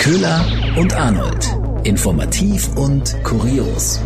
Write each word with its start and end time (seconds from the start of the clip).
Köhler 0.00 0.46
und 0.78 0.94
Arnold. 0.94 1.46
Informativ 1.84 2.74
und 2.78 3.22
kurios. 3.22 4.00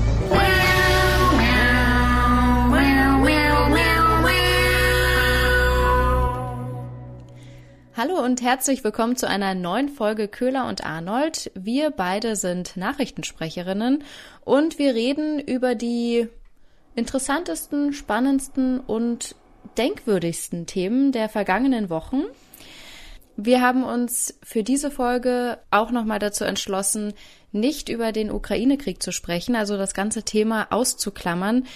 Hallo 7.97 8.21
und 8.25 8.43
herzlich 8.43 8.83
willkommen 8.83 9.15
zu 9.15 9.29
einer 9.29 9.55
neuen 9.55 9.89
Folge 9.89 10.27
Köhler 10.27 10.67
und 10.67 10.85
Arnold. 10.85 11.53
Wir 11.55 11.93
beide 11.93 12.35
sind 12.35 12.77
Nachrichtensprecherinnen 12.77 14.03
und 14.45 14.81
wir 14.81 14.97
reden 14.97 15.39
über 15.39 15.77
die 15.77 16.27
interessantesten, 16.97 17.93
spannendsten 17.93 18.81
und 18.81 19.37
denkwürdigsten 19.79 20.67
Themen 20.67 21.13
der 21.13 21.29
vergangenen 21.29 21.89
Wochen. 21.89 22.25
Wir 23.37 23.61
haben 23.61 23.83
uns 23.85 24.39
für 24.43 24.63
diese 24.63 24.91
Folge 24.91 25.59
auch 25.71 25.91
nochmal 25.91 26.19
dazu 26.19 26.45
entschlossen, 26.45 27.15
nicht 27.53 27.89
über 27.89 28.13
den 28.13 28.31
Ukraine-Krieg 28.31 29.03
zu 29.03 29.13
sprechen, 29.13 29.57
also 29.57 29.77
das 29.77 29.95
ganze 29.95 30.23
Thema 30.23 30.69
auszuklammern, 30.71 31.67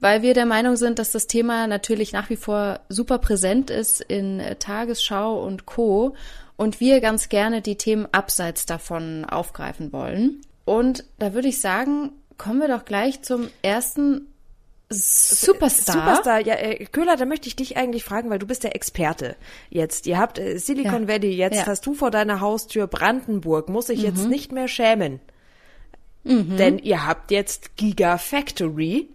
weil 0.00 0.22
wir 0.22 0.34
der 0.34 0.46
Meinung 0.46 0.76
sind, 0.76 0.98
dass 0.98 1.12
das 1.12 1.26
Thema 1.26 1.66
natürlich 1.66 2.12
nach 2.12 2.30
wie 2.30 2.36
vor 2.36 2.80
super 2.88 3.18
präsent 3.18 3.70
ist 3.70 4.00
in 4.00 4.42
Tagesschau 4.58 5.42
und 5.42 5.66
Co. 5.66 6.14
und 6.56 6.80
wir 6.80 7.00
ganz 7.00 7.28
gerne 7.28 7.62
die 7.62 7.76
Themen 7.76 8.06
abseits 8.12 8.66
davon 8.66 9.24
aufgreifen 9.24 9.92
wollen. 9.92 10.42
Und 10.64 11.04
da 11.18 11.32
würde 11.32 11.48
ich 11.48 11.60
sagen, 11.60 12.12
kommen 12.38 12.60
wir 12.60 12.68
doch 12.68 12.84
gleich 12.84 13.22
zum 13.22 13.48
ersten 13.62 14.28
Superstar. 14.88 15.94
Superstar, 15.94 16.40
ja, 16.46 16.54
äh, 16.54 16.84
Köhler, 16.86 17.16
da 17.16 17.24
möchte 17.24 17.48
ich 17.48 17.56
dich 17.56 17.76
eigentlich 17.76 18.04
fragen, 18.04 18.30
weil 18.30 18.38
du 18.38 18.46
bist 18.46 18.62
der 18.62 18.76
Experte 18.76 19.34
jetzt. 19.68 20.06
Ihr 20.06 20.18
habt 20.18 20.38
äh, 20.38 20.58
Silicon 20.58 21.02
ja. 21.02 21.08
Valley, 21.08 21.32
jetzt 21.32 21.56
ja. 21.56 21.66
hast 21.66 21.84
du 21.86 21.94
vor 21.94 22.12
deiner 22.12 22.40
Haustür 22.40 22.86
Brandenburg, 22.86 23.68
muss 23.68 23.88
ich 23.88 24.00
mhm. 24.00 24.04
jetzt 24.04 24.28
nicht 24.28 24.52
mehr 24.52 24.68
schämen. 24.68 25.20
Mhm. 26.22 26.56
Denn 26.56 26.78
ihr 26.78 27.06
habt 27.06 27.30
jetzt 27.30 27.76
Gigafactory. 27.76 29.08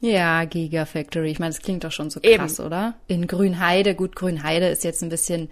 Ja, 0.00 0.44
Gigafactory. 0.44 1.30
Ich 1.30 1.38
meine, 1.38 1.52
das 1.52 1.62
klingt 1.62 1.84
doch 1.84 1.92
schon 1.92 2.10
so 2.10 2.18
krass, 2.20 2.58
Eben. 2.58 2.66
oder? 2.66 2.94
In 3.06 3.28
Grünheide. 3.28 3.94
Gut, 3.94 4.16
Grünheide 4.16 4.68
ist 4.68 4.82
jetzt 4.82 5.02
ein 5.02 5.10
bisschen 5.10 5.48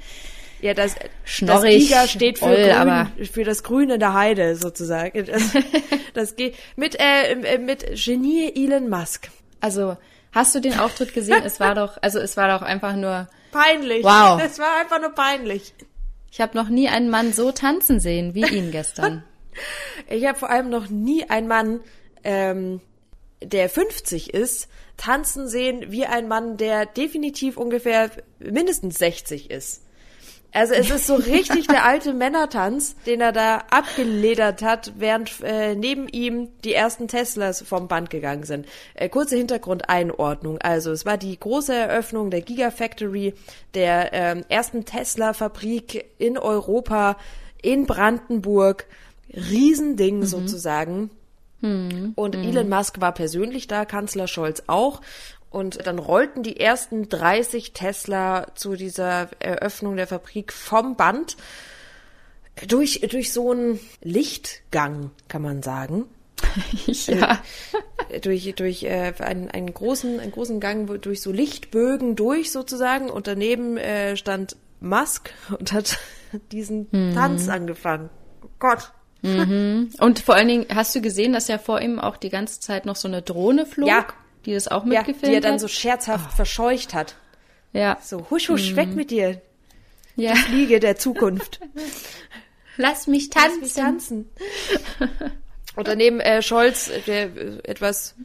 ja, 0.62 0.75
das, 0.75 0.94
Schnorrig, 1.25 1.89
das 1.89 1.89
Giga 1.89 2.08
steht 2.08 2.39
für, 2.39 2.44
Oll, 2.47 3.06
grün, 3.16 3.27
für 3.27 3.44
das 3.44 3.62
Grüne 3.62 3.98
der 3.98 4.14
Heide 4.14 4.56
sozusagen. 4.56 5.25
Das, 5.30 5.53
das 6.14 6.36
geht 6.36 6.56
mit, 6.77 6.98
äh, 6.98 7.33
äh, 7.33 7.58
mit 7.58 7.84
Genie 7.94 8.53
Elon 8.55 8.88
Musk. 8.88 9.31
Also, 9.61 9.97
hast 10.33 10.55
du 10.55 10.61
den 10.61 10.78
Auftritt 10.78 11.14
gesehen? 11.14 11.42
es 11.44 11.61
war 11.61 11.75
doch, 11.77 11.98
also 12.03 12.19
es 12.19 12.36
war 12.36 12.58
doch 12.58 12.64
einfach 12.64 12.97
nur 12.97 13.28
peinlich. 13.53 14.05
Wow. 14.05 14.41
Es 14.44 14.58
war 14.58 14.81
einfach 14.81 15.00
nur 15.00 15.14
peinlich. 15.14 15.75
Ich 16.31 16.41
habe 16.41 16.56
noch 16.56 16.69
nie 16.69 16.88
einen 16.88 17.11
Mann 17.11 17.33
so 17.33 17.53
tanzen 17.53 18.00
sehen 18.00 18.34
wie 18.34 18.47
ihn 18.47 18.70
gestern. 18.70 19.25
ich 20.08 20.27
habe 20.27 20.38
vor 20.38 20.50
allem 20.50 20.70
noch 20.70 20.88
nie 20.88 21.28
einen 21.28 21.48
Mann, 21.48 21.81
ähm, 22.22 22.81
der 23.42 23.69
50 23.69 24.34
ist, 24.34 24.69
tanzen 24.97 25.48
sehen 25.48 25.86
wie 25.88 26.06
ein 26.06 26.28
Mann, 26.28 26.56
der 26.56 26.86
definitiv 26.86 27.56
ungefähr 27.56 28.11
mindestens 28.38 28.98
60 28.98 29.50
ist. 29.50 29.83
Also 30.52 30.74
es 30.74 30.90
ist 30.90 31.06
so 31.06 31.14
richtig 31.16 31.66
der 31.66 31.84
alte 31.84 32.12
Männertanz, 32.12 32.96
den 33.06 33.20
er 33.20 33.32
da 33.32 33.64
abgeledert 33.70 34.62
hat, 34.62 34.92
während 34.98 35.40
äh, 35.42 35.74
neben 35.74 36.08
ihm 36.08 36.48
die 36.64 36.74
ersten 36.74 37.08
Teslas 37.08 37.62
vom 37.62 37.88
Band 37.88 38.10
gegangen 38.10 38.44
sind. 38.44 38.66
Äh, 38.94 39.08
kurze 39.08 39.36
Hintergrundeinordnung. 39.36 40.58
Also 40.58 40.90
es 40.92 41.06
war 41.06 41.18
die 41.18 41.38
große 41.38 41.74
Eröffnung 41.74 42.30
der 42.30 42.42
Gigafactory, 42.42 43.34
der 43.74 44.12
ähm, 44.12 44.44
ersten 44.48 44.84
Tesla-Fabrik 44.84 46.04
in 46.18 46.38
Europa, 46.38 47.16
in 47.62 47.86
Brandenburg. 47.86 48.86
Riesending 49.32 50.18
mhm. 50.18 50.26
sozusagen. 50.26 51.10
Mhm. 51.60 52.12
Und 52.16 52.36
mhm. 52.36 52.44
Elon 52.44 52.69
Musk 52.69 53.00
war 53.00 53.12
persönlich 53.12 53.69
da, 53.69 53.84
Kanzler 53.84 54.26
Scholz 54.26 54.62
auch. 54.66 55.00
Und 55.50 55.87
dann 55.87 55.99
rollten 55.99 56.44
die 56.44 56.61
ersten 56.61 57.09
30 57.09 57.72
Tesla 57.72 58.47
zu 58.55 58.77
dieser 58.77 59.28
Eröffnung 59.41 59.97
der 59.97 60.06
Fabrik 60.06 60.53
vom 60.53 60.97
Band 60.97 61.37
durch, 62.69 63.00
durch 63.11 63.33
so 63.33 63.50
einen 63.50 63.81
Lichtgang, 64.03 65.11
kann 65.28 65.43
man 65.43 65.62
sagen. 65.62 66.05
ja. 66.87 67.41
Äh, 68.09 68.21
durch 68.21 68.55
durch 68.56 68.83
äh, 68.84 69.12
einen, 69.19 69.50
einen, 69.50 69.72
großen, 69.72 70.21
einen 70.21 70.33
großen 70.33 70.61
Gang 70.61 70.88
durch 71.03 71.21
so 71.21 71.33
Lichtbögen 71.33 72.17
durch 72.17 72.50
sozusagen 72.50 73.11
und 73.11 73.27
daneben 73.27 73.77
äh, 73.77 74.17
stand 74.17 74.56
Musk 74.81 75.32
und 75.59 75.72
hat 75.72 75.99
diesen 76.53 76.88
mhm. 76.91 77.15
Tanz 77.15 77.49
angefangen. 77.49 78.09
Oh 78.43 78.49
Gott. 78.59 78.93
Mhm. 79.22 79.91
Und 79.99 80.21
vor 80.21 80.34
allen 80.34 80.49
Dingen 80.49 80.67
hast 80.75 80.94
du 80.94 81.03
gesehen, 81.03 81.32
dass 81.32 81.49
ja 81.49 81.59
vor 81.59 81.81
ihm 81.81 81.99
auch 81.99 82.17
die 82.17 82.31
ganze 82.31 82.61
Zeit 82.61 82.87
noch 82.87 82.97
so 82.97 83.06
eine 83.06 83.21
Drohne 83.21 83.67
flog? 83.67 83.88
Ja, 83.88 84.06
die 84.46 84.52
das 84.52 84.68
auch 84.68 84.84
mitgefilmt 84.84 85.22
hat. 85.22 85.22
Ja, 85.22 85.28
die 85.28 85.34
er 85.34 85.40
dann 85.40 85.58
so 85.58 85.68
scherzhaft 85.68 86.30
oh. 86.32 86.36
verscheucht 86.36 86.94
hat. 86.94 87.16
Ja. 87.72 87.98
So, 88.02 88.26
husch, 88.30 88.48
husch, 88.48 88.72
mhm. 88.72 88.76
weg 88.76 88.88
mit 88.94 89.10
dir. 89.10 89.40
Ja. 90.16 90.32
Die 90.32 90.38
Fliege 90.38 90.80
der 90.80 90.96
Zukunft. 90.96 91.60
Lass 92.76 93.06
mich 93.06 93.30
tanzen. 93.30 93.60
Lass 93.60 93.60
mich 93.60 93.84
tanzen. 93.84 94.30
Und 95.76 95.86
daneben 95.86 96.20
äh, 96.20 96.42
Scholz, 96.42 96.90
der 97.06 97.36
äh, 97.36 97.58
etwas 97.64 98.16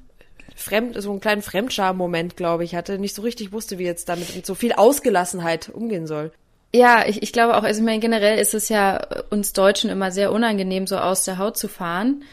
fremd, 0.55 1.01
so 1.01 1.11
einen 1.11 1.19
kleinen 1.19 1.41
Fremdscham-Moment, 1.41 2.37
glaube 2.37 2.63
ich, 2.63 2.75
hatte, 2.75 2.97
nicht 2.97 3.15
so 3.15 3.21
richtig 3.21 3.51
wusste, 3.51 3.77
wie 3.77 3.83
jetzt 3.83 4.09
damit 4.09 4.35
mit 4.35 4.45
so 4.45 4.55
viel 4.55 4.73
Ausgelassenheit 4.73 5.69
umgehen 5.69 6.07
soll. 6.07 6.31
Ja, 6.73 7.05
ich, 7.05 7.21
ich 7.21 7.31
glaube 7.31 7.55
auch, 7.55 7.63
also 7.63 7.79
ich 7.79 7.85
meine, 7.85 7.99
generell 7.99 8.39
ist 8.39 8.53
es 8.53 8.69
ja 8.69 9.05
uns 9.29 9.53
Deutschen 9.53 9.89
immer 9.89 10.11
sehr 10.11 10.31
unangenehm, 10.31 10.87
so 10.87 10.97
aus 10.97 11.23
der 11.23 11.37
Haut 11.37 11.57
zu 11.57 11.67
fahren 11.67 12.23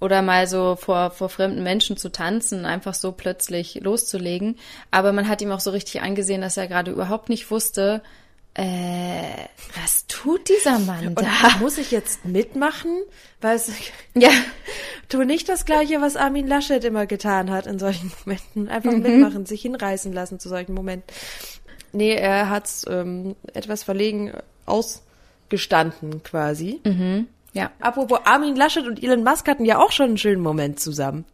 oder 0.00 0.22
mal 0.22 0.46
so 0.46 0.76
vor, 0.76 1.10
vor 1.10 1.28
fremden 1.28 1.62
Menschen 1.62 1.96
zu 1.96 2.10
tanzen, 2.10 2.64
einfach 2.64 2.94
so 2.94 3.12
plötzlich 3.12 3.80
loszulegen. 3.82 4.56
Aber 4.90 5.12
man 5.12 5.28
hat 5.28 5.42
ihm 5.42 5.52
auch 5.52 5.60
so 5.60 5.70
richtig 5.70 6.02
angesehen, 6.02 6.40
dass 6.40 6.56
er 6.56 6.66
gerade 6.66 6.90
überhaupt 6.90 7.28
nicht 7.28 7.50
wusste, 7.50 8.02
äh, 8.54 9.22
was 9.80 10.06
tut 10.08 10.48
dieser 10.48 10.78
Mann 10.80 11.08
Und 11.08 11.20
da? 11.20 11.56
Muss 11.60 11.78
ich 11.78 11.92
jetzt 11.92 12.24
mitmachen? 12.24 13.02
Weil 13.40 13.56
es, 13.56 13.70
ja, 14.14 14.30
tu 15.08 15.22
nicht 15.22 15.48
das 15.48 15.64
Gleiche, 15.64 16.00
was 16.00 16.16
Armin 16.16 16.48
Laschet 16.48 16.82
immer 16.84 17.06
getan 17.06 17.50
hat 17.50 17.66
in 17.66 17.78
solchen 17.78 18.10
Momenten. 18.24 18.68
Einfach 18.68 18.92
mhm. 18.92 19.02
mitmachen, 19.02 19.46
sich 19.46 19.62
hinreißen 19.62 20.12
lassen 20.12 20.40
zu 20.40 20.48
solchen 20.48 20.74
Momenten. 20.74 21.14
Nee, 21.92 22.14
er 22.14 22.50
hat's 22.50 22.84
ähm, 22.88 23.36
etwas 23.52 23.82
verlegen 23.82 24.32
ausgestanden 24.66 26.22
quasi. 26.22 26.80
Mhm. 26.84 27.28
Ja. 27.52 27.70
Apropos 27.80 28.20
Armin 28.24 28.56
Laschet 28.56 28.86
und 28.86 29.02
Elon 29.02 29.24
Musk 29.24 29.48
hatten 29.48 29.64
ja 29.64 29.78
auch 29.78 29.92
schon 29.92 30.06
einen 30.06 30.18
schönen 30.18 30.42
Moment 30.42 30.80
zusammen. 30.80 31.24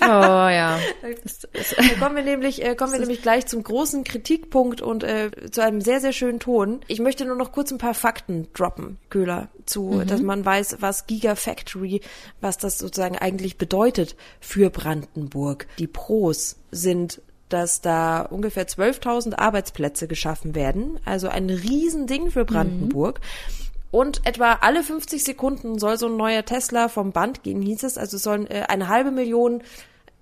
Oh 0.00 0.06
ja. 0.06 0.78
da 1.02 1.94
kommen 1.98 2.16
wir 2.16 2.22
nämlich, 2.22 2.64
äh, 2.64 2.74
kommen 2.74 2.92
wir 2.92 3.00
nämlich 3.00 3.22
gleich 3.22 3.46
zum 3.46 3.62
großen 3.62 4.04
Kritikpunkt 4.04 4.80
und 4.80 5.02
äh, 5.02 5.30
zu 5.50 5.60
einem 5.62 5.80
sehr, 5.80 6.00
sehr 6.00 6.12
schönen 6.12 6.38
Ton. 6.38 6.80
Ich 6.86 7.00
möchte 7.00 7.24
nur 7.24 7.36
noch 7.36 7.52
kurz 7.52 7.70
ein 7.70 7.78
paar 7.78 7.94
Fakten 7.94 8.48
droppen, 8.52 8.98
Köhler, 9.10 9.48
zu, 9.66 9.82
mhm. 9.82 10.06
dass 10.06 10.22
man 10.22 10.44
weiß, 10.44 10.76
was 10.80 11.06
Gigafactory, 11.06 12.00
was 12.40 12.58
das 12.58 12.78
sozusagen 12.78 13.18
eigentlich 13.18 13.58
bedeutet 13.58 14.16
für 14.40 14.70
Brandenburg. 14.70 15.66
Die 15.78 15.88
Pros 15.88 16.56
sind 16.70 17.20
dass 17.48 17.80
da 17.80 18.20
ungefähr 18.20 18.68
12.000 18.68 19.38
Arbeitsplätze 19.38 20.06
geschaffen 20.06 20.54
werden. 20.54 21.00
Also 21.06 21.28
ein 21.28 21.48
Riesending 21.48 22.30
für 22.30 22.44
Brandenburg. 22.44 23.20
Mhm. 23.20 23.67
Und 23.90 24.26
etwa 24.26 24.58
alle 24.60 24.82
50 24.82 25.24
Sekunden 25.24 25.78
soll 25.78 25.98
so 25.98 26.06
ein 26.06 26.16
neuer 26.16 26.44
Tesla 26.44 26.88
vom 26.88 27.12
Band 27.12 27.42
gehen, 27.42 27.62
hieß 27.62 27.84
es. 27.84 27.96
Also 27.96 28.18
sollen 28.18 28.46
äh, 28.50 28.64
eine 28.68 28.88
halbe 28.88 29.10
Million 29.10 29.62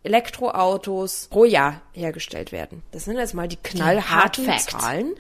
Elektroautos 0.05 1.27
pro 1.31 1.45
Jahr 1.45 1.83
hergestellt 1.93 2.53
werden. 2.53 2.83
Das 2.93 3.07
sind 3.07 3.17
jetzt 3.17 3.35
mal 3.35 3.49
die 3.49 3.57
knallharten 3.57 4.45
die 4.45 4.57
Zahlen. 4.59 5.15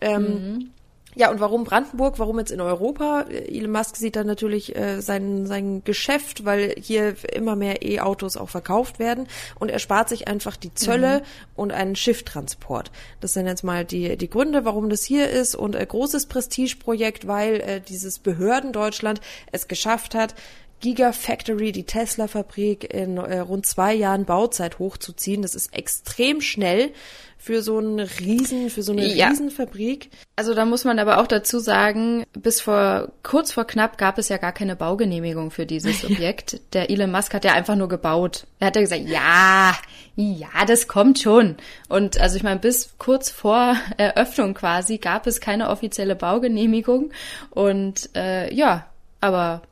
Ähm, 0.00 0.22
mhm. 0.22 0.70
Ja, 1.14 1.30
und 1.30 1.40
warum 1.40 1.64
Brandenburg? 1.64 2.18
Warum 2.18 2.38
jetzt 2.38 2.50
in 2.50 2.60
Europa? 2.60 3.22
Elon 3.22 3.72
Musk 3.72 3.96
sieht 3.96 4.14
da 4.14 4.24
natürlich 4.24 4.76
äh, 4.76 5.00
sein, 5.00 5.46
sein 5.46 5.82
Geschäft, 5.82 6.44
weil 6.44 6.74
hier 6.78 7.16
immer 7.32 7.56
mehr 7.56 7.82
E-Autos 7.82 8.36
auch 8.36 8.50
verkauft 8.50 8.98
werden 8.98 9.26
und 9.58 9.70
er 9.70 9.78
spart 9.78 10.10
sich 10.10 10.28
einfach 10.28 10.56
die 10.56 10.74
Zölle 10.74 11.20
mhm. 11.20 11.24
und 11.56 11.72
einen 11.72 11.96
Schifftransport. 11.96 12.92
Das 13.20 13.32
sind 13.32 13.46
jetzt 13.46 13.64
mal 13.64 13.84
die, 13.84 14.16
die 14.16 14.30
Gründe, 14.30 14.64
warum 14.64 14.90
das 14.90 15.02
hier 15.02 15.30
ist 15.30 15.54
und 15.54 15.74
äh, 15.74 15.84
großes 15.84 16.26
Prestigeprojekt, 16.26 17.26
weil 17.26 17.60
äh, 17.60 17.80
dieses 17.80 18.18
Behörden 18.18 18.72
Deutschland 18.72 19.20
es 19.50 19.66
geschafft 19.66 20.14
hat, 20.14 20.34
Gigafactory, 20.80 21.72
die 21.72 21.84
Tesla-Fabrik 21.84 22.92
in 22.92 23.16
äh, 23.16 23.40
rund 23.40 23.66
zwei 23.66 23.94
Jahren 23.94 24.24
Bauzeit 24.24 24.78
hochzuziehen. 24.78 25.42
Das 25.42 25.54
ist 25.54 25.74
extrem 25.74 26.40
schnell 26.40 26.92
für 27.40 27.62
so 27.62 27.78
einen 27.78 28.00
Riesen, 28.00 28.68
für 28.68 28.82
so 28.82 28.92
eine 28.92 29.06
Ja. 29.06 29.28
Riesenfabrik. 29.28 30.10
Also 30.34 30.54
da 30.54 30.64
muss 30.64 30.84
man 30.84 30.98
aber 30.98 31.18
auch 31.18 31.26
dazu 31.28 31.60
sagen, 31.60 32.26
bis 32.32 32.60
vor 32.60 33.12
kurz 33.22 33.52
vor 33.52 33.64
knapp 33.64 33.96
gab 33.96 34.18
es 34.18 34.28
ja 34.28 34.36
gar 34.38 34.52
keine 34.52 34.74
Baugenehmigung 34.74 35.50
für 35.52 35.64
dieses 35.64 36.04
Objekt. 36.10 36.60
Der 36.72 36.90
Elon 36.90 37.12
Musk 37.12 37.32
hat 37.34 37.44
ja 37.44 37.54
einfach 37.54 37.76
nur 37.76 37.88
gebaut. 37.88 38.46
Er 38.58 38.66
hat 38.66 38.76
ja 38.76 38.82
gesagt, 38.82 39.02
ja, 39.08 39.74
ja, 40.16 40.64
das 40.66 40.88
kommt 40.88 41.20
schon. 41.20 41.56
Und 41.88 42.18
also 42.20 42.36
ich 42.36 42.42
meine, 42.42 42.58
bis 42.58 42.94
kurz 42.98 43.30
vor 43.30 43.76
Eröffnung 43.96 44.54
quasi 44.54 44.98
gab 44.98 45.26
es 45.28 45.40
keine 45.40 45.70
offizielle 45.70 46.16
Baugenehmigung. 46.16 47.12
Und 47.50 48.10
äh, 48.16 48.52
ja, 48.52 48.86
aber 49.20 49.62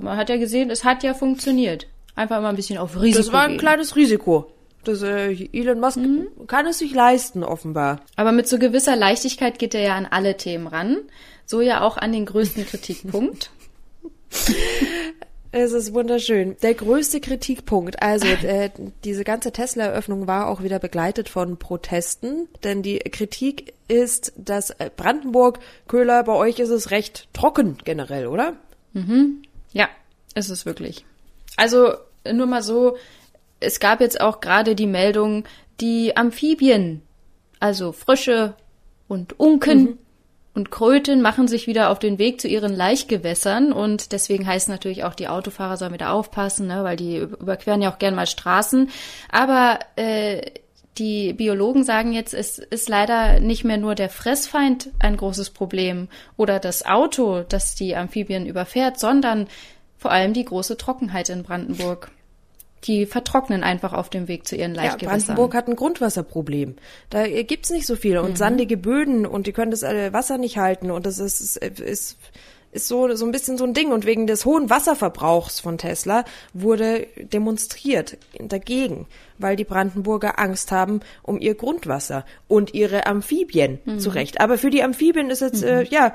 man 0.00 0.16
hat 0.16 0.28
ja 0.28 0.36
gesehen, 0.36 0.70
es 0.70 0.84
hat 0.84 1.02
ja 1.02 1.14
funktioniert. 1.14 1.86
Einfach 2.14 2.40
mal 2.40 2.48
ein 2.50 2.56
bisschen 2.56 2.78
auf 2.78 3.00
Risiko 3.00 3.18
Das 3.18 3.32
war 3.32 3.42
ein 3.42 3.50
gehen. 3.50 3.58
kleines 3.60 3.96
Risiko. 3.96 4.50
Das, 4.84 5.02
äh, 5.02 5.30
Elon 5.52 5.80
Musk 5.80 5.98
kann 6.46 6.66
es 6.66 6.78
sich 6.78 6.94
leisten, 6.94 7.44
offenbar. 7.44 8.00
Aber 8.16 8.32
mit 8.32 8.48
so 8.48 8.58
gewisser 8.58 8.96
Leichtigkeit 8.96 9.58
geht 9.58 9.74
er 9.74 9.82
ja 9.82 9.96
an 9.96 10.06
alle 10.06 10.36
Themen 10.36 10.66
ran. 10.66 10.98
So 11.46 11.60
ja 11.60 11.82
auch 11.82 11.96
an 11.96 12.12
den 12.12 12.26
größten 12.26 12.66
Kritikpunkt. 12.70 13.50
Es 15.50 15.72
ist 15.72 15.94
wunderschön. 15.94 16.56
Der 16.62 16.74
größte 16.74 17.20
Kritikpunkt, 17.20 18.02
also 18.02 18.26
äh, 18.26 18.70
diese 19.04 19.24
ganze 19.24 19.50
Tesla-Eröffnung 19.52 20.26
war 20.26 20.48
auch 20.48 20.62
wieder 20.62 20.78
begleitet 20.78 21.28
von 21.30 21.56
Protesten, 21.56 22.48
denn 22.64 22.82
die 22.82 22.98
Kritik 22.98 23.72
ist, 23.88 24.32
dass 24.36 24.70
äh, 24.70 24.90
Brandenburg, 24.94 25.58
Köhler, 25.86 26.22
bei 26.24 26.34
euch 26.34 26.58
ist 26.58 26.68
es 26.68 26.90
recht 26.90 27.28
trocken 27.32 27.78
generell, 27.84 28.26
oder? 28.26 28.54
Ja, 29.78 29.88
ist 30.34 30.50
es 30.50 30.66
wirklich. 30.66 31.04
Also 31.56 31.94
nur 32.30 32.46
mal 32.46 32.62
so, 32.62 32.96
es 33.60 33.78
gab 33.78 34.00
jetzt 34.00 34.20
auch 34.20 34.40
gerade 34.40 34.74
die 34.74 34.86
Meldung, 34.86 35.44
die 35.80 36.16
Amphibien, 36.16 37.02
also 37.60 37.92
Frösche 37.92 38.54
und 39.06 39.38
Unken 39.38 39.98
und 40.54 40.72
Kröten 40.72 41.22
machen 41.22 41.46
sich 41.46 41.68
wieder 41.68 41.90
auf 41.90 42.00
den 42.00 42.18
Weg 42.18 42.40
zu 42.40 42.48
ihren 42.48 42.74
Laichgewässern 42.74 43.72
und 43.72 44.10
deswegen 44.10 44.46
heißt 44.46 44.68
natürlich 44.68 45.04
auch, 45.04 45.14
die 45.14 45.28
Autofahrer 45.28 45.76
sollen 45.76 45.92
wieder 45.92 46.12
aufpassen, 46.12 46.66
ne, 46.66 46.82
weil 46.82 46.96
die 46.96 47.18
überqueren 47.18 47.80
ja 47.80 47.92
auch 47.92 47.98
gern 47.98 48.16
mal 48.16 48.26
Straßen. 48.26 48.90
Aber 49.30 49.78
äh, 49.94 50.42
die 50.98 51.32
Biologen 51.32 51.84
sagen 51.84 52.12
jetzt, 52.12 52.34
es 52.34 52.58
ist 52.58 52.88
leider 52.88 53.40
nicht 53.40 53.64
mehr 53.64 53.76
nur 53.78 53.94
der 53.94 54.08
Fressfeind 54.08 54.90
ein 54.98 55.16
großes 55.16 55.50
Problem 55.50 56.08
oder 56.36 56.58
das 56.58 56.84
Auto, 56.84 57.42
das 57.48 57.74
die 57.74 57.96
Amphibien 57.96 58.46
überfährt, 58.46 58.98
sondern 58.98 59.46
vor 59.96 60.10
allem 60.10 60.32
die 60.32 60.44
große 60.44 60.76
Trockenheit 60.76 61.28
in 61.28 61.42
Brandenburg. 61.42 62.10
Die 62.84 63.06
vertrocknen 63.06 63.64
einfach 63.64 63.92
auf 63.92 64.08
dem 64.08 64.28
Weg 64.28 64.46
zu 64.46 64.54
ihren 64.54 64.74
Ja, 64.74 64.82
Laichgewässern. 64.82 65.34
Brandenburg 65.34 65.54
hat 65.54 65.68
ein 65.68 65.74
Grundwasserproblem. 65.74 66.76
Da 67.10 67.24
äh, 67.24 67.42
gibt's 67.42 67.70
nicht 67.70 67.86
so 67.86 67.96
viel 67.96 68.18
und 68.18 68.38
sandige 68.38 68.76
Böden 68.76 69.26
und 69.26 69.48
die 69.48 69.52
können 69.52 69.72
das 69.72 69.82
äh, 69.82 70.12
Wasser 70.12 70.38
nicht 70.38 70.58
halten 70.58 70.92
und 70.92 71.04
das 71.04 71.18
ist, 71.18 71.56
ist, 71.56 72.16
ist, 72.72 72.88
so, 72.88 73.14
so 73.14 73.24
ein 73.24 73.32
bisschen 73.32 73.58
so 73.58 73.64
ein 73.64 73.74
Ding. 73.74 73.92
Und 73.92 74.06
wegen 74.06 74.26
des 74.26 74.44
hohen 74.44 74.70
Wasserverbrauchs 74.70 75.60
von 75.60 75.78
Tesla 75.78 76.24
wurde 76.52 77.06
demonstriert 77.16 78.16
dagegen, 78.38 79.06
weil 79.38 79.56
die 79.56 79.64
Brandenburger 79.64 80.38
Angst 80.38 80.72
haben 80.72 81.00
um 81.22 81.40
ihr 81.40 81.54
Grundwasser 81.54 82.24
und 82.46 82.74
ihre 82.74 83.06
Amphibien 83.06 83.78
zu 83.98 84.10
Recht. 84.10 84.40
Aber 84.40 84.58
für 84.58 84.70
die 84.70 84.82
Amphibien 84.82 85.30
ist 85.30 85.40
jetzt, 85.40 85.62
äh, 85.62 85.84
ja, 85.84 86.14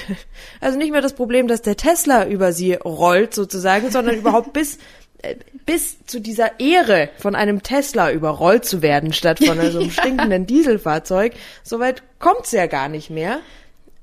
also 0.60 0.78
nicht 0.78 0.92
mehr 0.92 1.02
das 1.02 1.14
Problem, 1.14 1.48
dass 1.48 1.62
der 1.62 1.76
Tesla 1.76 2.26
über 2.26 2.52
sie 2.52 2.74
rollt 2.74 3.34
sozusagen, 3.34 3.90
sondern 3.90 4.16
überhaupt 4.16 4.52
bis 4.52 4.78
äh, 5.22 5.36
bis 5.66 6.04
zu 6.04 6.20
dieser 6.20 6.60
Ehre 6.60 7.08
von 7.16 7.34
einem 7.34 7.62
Tesla 7.62 8.10
überrollt 8.10 8.66
zu 8.66 8.82
werden, 8.82 9.14
statt 9.14 9.42
von 9.42 9.58
so 9.70 9.80
einem 9.80 9.90
stinkenden 9.90 10.46
Dieselfahrzeug, 10.46 11.32
soweit 11.62 12.02
kommt's 12.18 12.52
ja 12.52 12.66
gar 12.66 12.90
nicht 12.90 13.08
mehr. 13.08 13.40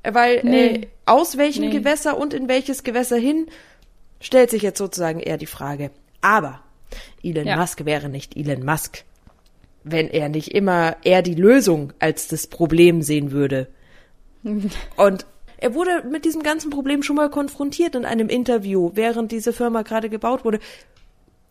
Weil 0.04 0.38
äh, 0.38 0.44
Nee. 0.44 0.88
aus 1.06 1.38
welchem 1.38 1.66
Nee. 1.66 1.72
Gewässer 1.72 2.18
und 2.18 2.34
in 2.34 2.48
welches 2.48 2.84
Gewässer 2.84 3.18
hin, 3.18 3.48
stellt 4.20 4.50
sich 4.50 4.62
jetzt 4.62 4.78
sozusagen 4.80 5.20
eher 5.20 5.38
die 5.38 5.46
Frage. 5.46 5.92
Aber 6.22 6.60
Elon 7.24 7.46
Ja. 7.48 7.58
Musk 7.58 7.86
wäre 7.86 8.10
nicht 8.10 8.36
Elon 8.36 8.66
Musk, 8.66 9.04
wenn 9.84 10.10
er 10.10 10.30
nicht 10.30 10.54
immer 10.54 10.96
eher 11.04 11.22
die 11.22 11.36
Lösung 11.36 11.94
als 12.00 12.28
das 12.28 12.48
Problem 12.48 13.02
sehen 13.02 13.32
würde. 13.32 13.68
Und 14.96 15.26
er 15.58 15.76
wurde 15.76 16.04
mit 16.10 16.26
diesem 16.26 16.42
ganzen 16.42 16.72
Problem 16.72 17.04
schon 17.04 17.16
mal 17.16 17.30
konfrontiert 17.30 17.94
in 17.96 18.06
einem 18.06 18.30
Interview, 18.30 18.90
während 18.96 19.32
diese 19.32 19.54
Firma 19.54 19.84
gerade 19.84 20.10
gebaut 20.10 20.44
wurde. 20.44 20.60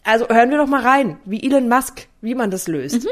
Also 0.03 0.27
hören 0.29 0.51
wir 0.51 0.59
doch 0.59 0.67
mal 0.67 0.83
rein, 0.83 1.19
wie 1.25 1.45
Elon 1.45 1.69
Musk, 1.69 2.09
wie 2.21 2.35
man 2.35 2.51
das 2.51 2.67
löst. 2.67 3.07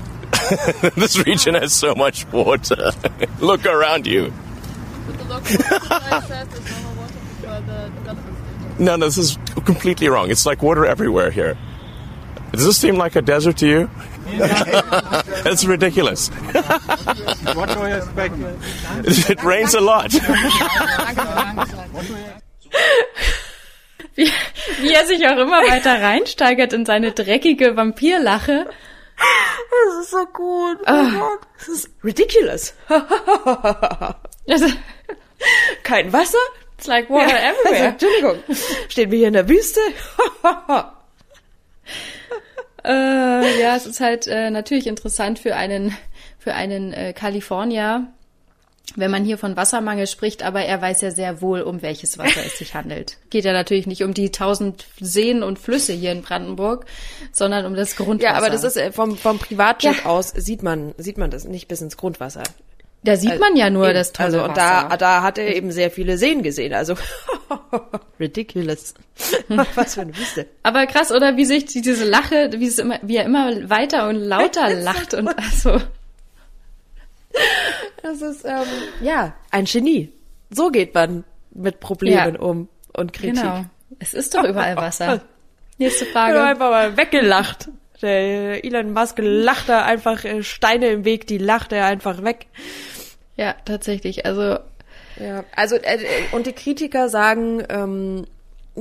this 0.96 1.24
region 1.26 1.54
has 1.54 1.78
so 1.78 1.94
much 1.94 2.26
water. 2.32 2.92
Look 3.40 3.66
around 3.66 4.06
you. 4.06 4.30
no. 8.78 8.96
No, 8.96 9.06
this 9.06 9.18
is 9.18 9.38
completely 9.64 10.08
wrong. 10.08 10.30
It's 10.30 10.46
like 10.46 10.62
water 10.62 10.86
everywhere 10.86 11.30
here. 11.30 11.56
Does 12.52 12.64
this 12.64 12.78
seem 12.78 12.96
like 12.96 13.16
a 13.16 13.22
desert 13.22 13.58
to 13.58 13.66
you? 13.66 13.90
That's 15.44 15.64
ridiculous. 15.64 16.28
What 16.28 17.68
do 17.70 17.80
you 17.80 17.96
expect? 17.96 18.34
It 19.30 19.42
rains 19.42 19.74
a 19.74 19.80
lot. 19.80 20.12
wie, 24.14 24.30
wie 24.80 24.92
er 24.92 25.06
sich 25.06 25.26
auch 25.26 25.38
immer 25.38 25.62
weiter 25.62 26.00
reinsteigert 26.00 26.72
in 26.72 26.86
seine 26.86 27.12
dreckige 27.12 27.76
Vampirlache. 27.76 28.66
Das 29.16 30.04
ist 30.04 30.10
so 30.10 30.24
gut. 30.26 30.78
Oh 30.86 31.10
Gott. 31.10 31.40
Das 31.58 31.68
ist 31.68 31.90
ridiculous. 32.04 32.74
Also, 34.48 34.66
Kein 35.82 36.12
Wasser? 36.12 36.38
it's 36.76 36.86
like 36.86 37.10
water 37.10 37.34
Also, 37.34 37.60
everywhere. 37.68 37.88
Entschuldigung. 37.88 38.36
Stehen 38.88 39.10
wir 39.10 39.18
hier 39.18 39.28
in 39.28 39.34
der 39.34 39.48
Wüste? 39.48 39.80
Äh, 42.84 43.60
ja, 43.60 43.74
es 43.76 43.86
ist 43.86 44.00
halt 44.00 44.26
äh, 44.28 44.50
natürlich 44.50 44.86
interessant 44.86 45.38
für 45.40 45.56
einen 45.56 45.94
für 46.38 46.54
einen 46.54 46.92
äh, 46.92 47.12
Kalifornier, 47.12 48.06
wenn 48.94 49.10
man 49.10 49.24
hier 49.24 49.36
von 49.36 49.56
Wassermangel 49.56 50.06
spricht, 50.06 50.42
aber 50.44 50.62
er 50.64 50.80
weiß 50.80 51.00
ja 51.02 51.10
sehr 51.10 51.42
wohl, 51.42 51.62
um 51.62 51.82
welches 51.82 52.16
Wasser 52.18 52.40
es 52.46 52.56
sich 52.56 52.74
handelt. 52.74 53.18
Geht 53.30 53.44
ja 53.44 53.52
natürlich 53.52 53.86
nicht 53.88 54.04
um 54.04 54.14
die 54.14 54.30
tausend 54.30 54.86
Seen 55.00 55.42
und 55.42 55.58
Flüsse 55.58 55.92
hier 55.92 56.12
in 56.12 56.22
Brandenburg, 56.22 56.86
sondern 57.32 57.66
um 57.66 57.74
das 57.74 57.96
Grundwasser. 57.96 58.32
Ja, 58.32 58.38
aber 58.38 58.48
das 58.48 58.62
ist 58.64 58.76
äh, 58.76 58.92
vom, 58.92 59.16
vom 59.18 59.38
Privatjet 59.40 59.96
Ja. 59.96 60.04
aus 60.06 60.28
sieht 60.30 60.62
man, 60.62 60.94
sieht 60.98 61.18
man 61.18 61.30
das 61.30 61.44
nicht 61.44 61.66
bis 61.68 61.80
ins 61.82 61.96
Grundwasser. 61.96 62.44
Da 63.04 63.16
sieht 63.16 63.38
man 63.40 63.56
ja 63.56 63.70
nur 63.70 63.86
Eben. 63.86 63.94
das 63.94 64.12
tolle 64.12 64.26
also, 64.26 64.42
und 64.44 64.56
Wasser. 64.56 64.88
da, 64.90 64.96
da 64.96 65.22
hat 65.22 65.38
er 65.38 65.54
eben 65.54 65.70
sehr 65.70 65.90
viele 65.90 66.18
Seen 66.18 66.42
gesehen. 66.42 66.74
Also 66.74 66.94
ridiculous. 68.20 68.94
Was 69.74 69.94
für 69.94 70.00
eine 70.02 70.16
Wüste. 70.16 70.46
Aber 70.62 70.86
krass, 70.86 71.12
oder 71.12 71.36
wie 71.36 71.44
sich 71.44 71.64
die- 71.66 71.80
diese 71.82 72.04
Lache, 72.04 72.50
wie 72.56 72.66
es 72.66 72.78
immer, 72.78 72.98
wie 73.02 73.16
er 73.16 73.24
immer 73.24 73.68
weiter 73.70 74.08
und 74.08 74.16
lauter 74.16 74.74
lacht 74.74 75.14
und 75.14 75.28
also. 75.28 75.80
Das 78.02 78.22
ist 78.22 78.44
ähm, 78.44 78.64
ja 79.00 79.34
ein 79.50 79.64
Genie. 79.64 80.12
So 80.50 80.70
geht 80.70 80.94
man 80.94 81.24
mit 81.52 81.80
Problemen 81.80 82.34
Ja. 82.34 82.40
um 82.40 82.68
und 82.94 83.12
Kritik. 83.12 83.36
Genau. 83.36 83.64
Es 83.98 84.14
ist 84.14 84.34
doch 84.34 84.44
überall 84.44 84.76
Wasser. 84.76 85.20
Nächste 85.78 86.04
Ich 86.04 86.10
Frage. 86.12 86.38
hab 86.38 86.46
einfach 86.50 86.70
mal 86.70 86.96
weggelacht. 86.96 87.68
Der 88.02 88.64
Elon 88.64 88.92
Musk 88.92 89.18
lacht 89.20 89.68
da 89.68 89.84
einfach 89.84 90.24
äh, 90.24 90.42
Steine 90.42 90.88
im 90.88 91.04
Weg, 91.04 91.26
die 91.26 91.38
lacht 91.38 91.72
er 91.72 91.86
einfach 91.86 92.22
weg. 92.22 92.46
Ja, 93.36 93.54
tatsächlich. 93.64 94.26
Also 94.26 94.58
Ja, 95.20 95.44
also 95.54 95.76
äh, 95.76 95.96
äh, 95.96 96.06
und 96.32 96.46
die 96.46 96.52
Kritiker 96.52 97.08
sagen, 97.08 97.62
ähm, 97.68 98.26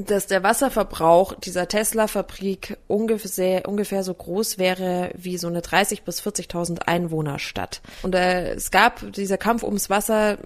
dass 0.06 0.28
der 0.28 0.44
Wasserverbrauch 0.44 1.34
dieser 1.34 1.68
Tesla-Fabrik 1.68 2.78
ungefähr, 2.88 3.68
ungefähr 3.68 4.04
so 4.04 4.14
groß 4.14 4.60
wäre 4.60 5.10
wie 5.16 5.38
so 5.38 5.48
eine 5.48 5.62
30 5.62 6.04
bis 6.04 6.22
40.000 6.22 6.84
Einwohnerstadt. 6.84 7.82
Und 8.04 8.14
äh, 8.14 8.54
es 8.54 8.70
gab 8.70 9.12
dieser 9.14 9.38
Kampf 9.38 9.64
ums 9.64 9.90
Wasser 9.90 10.38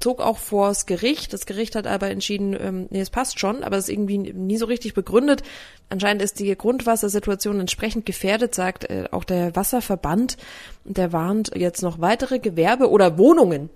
zog 0.00 0.20
auch 0.20 0.38
vors 0.38 0.86
Gericht. 0.86 1.32
Das 1.32 1.46
Gericht 1.46 1.74
hat 1.74 1.86
aber 1.86 2.10
entschieden, 2.10 2.56
ähm, 2.58 2.86
nee, 2.90 3.00
es 3.00 3.10
passt 3.10 3.40
schon, 3.40 3.64
aber 3.64 3.76
es 3.76 3.84
ist 3.84 3.92
irgendwie 3.92 4.18
nie 4.18 4.56
so 4.56 4.66
richtig 4.66 4.94
begründet. 4.94 5.42
Anscheinend 5.88 6.22
ist 6.22 6.38
die 6.40 6.56
Grundwassersituation 6.56 7.60
entsprechend 7.60 8.06
gefährdet, 8.06 8.54
sagt 8.54 8.90
äh, 8.90 9.04
auch 9.10 9.24
der 9.24 9.56
Wasserverband. 9.56 10.36
Der 10.84 11.12
warnt 11.12 11.52
jetzt 11.54 11.82
noch 11.82 12.00
weitere 12.00 12.38
Gewerbe 12.38 12.90
oder 12.90 13.18
Wohnungen 13.18 13.70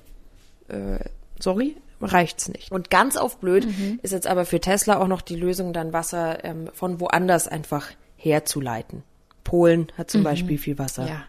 sorry, 1.39 1.77
reicht's 2.01 2.49
nicht. 2.49 2.73
Und 2.73 2.91
ganz 2.91 3.17
auf 3.17 3.39
blöd 3.39 3.67
ist 4.03 4.13
jetzt 4.13 4.27
aber 4.27 4.45
für 4.45 4.61
Tesla 4.61 4.99
auch 4.99 5.09
noch 5.09 5.23
die 5.23 5.37
Lösung, 5.37 5.73
dann 5.73 5.93
Wasser 5.93 6.45
ähm, 6.45 6.69
von 6.73 7.01
woanders 7.01 7.49
einfach 7.49 7.89
herzuleiten. 8.17 9.03
Polen 9.45 9.89
hat 9.97 10.11
zum 10.11 10.23
Beispiel 10.23 10.59
viel 10.59 10.79
Wasser. 10.79 11.07
ja, 11.07 11.23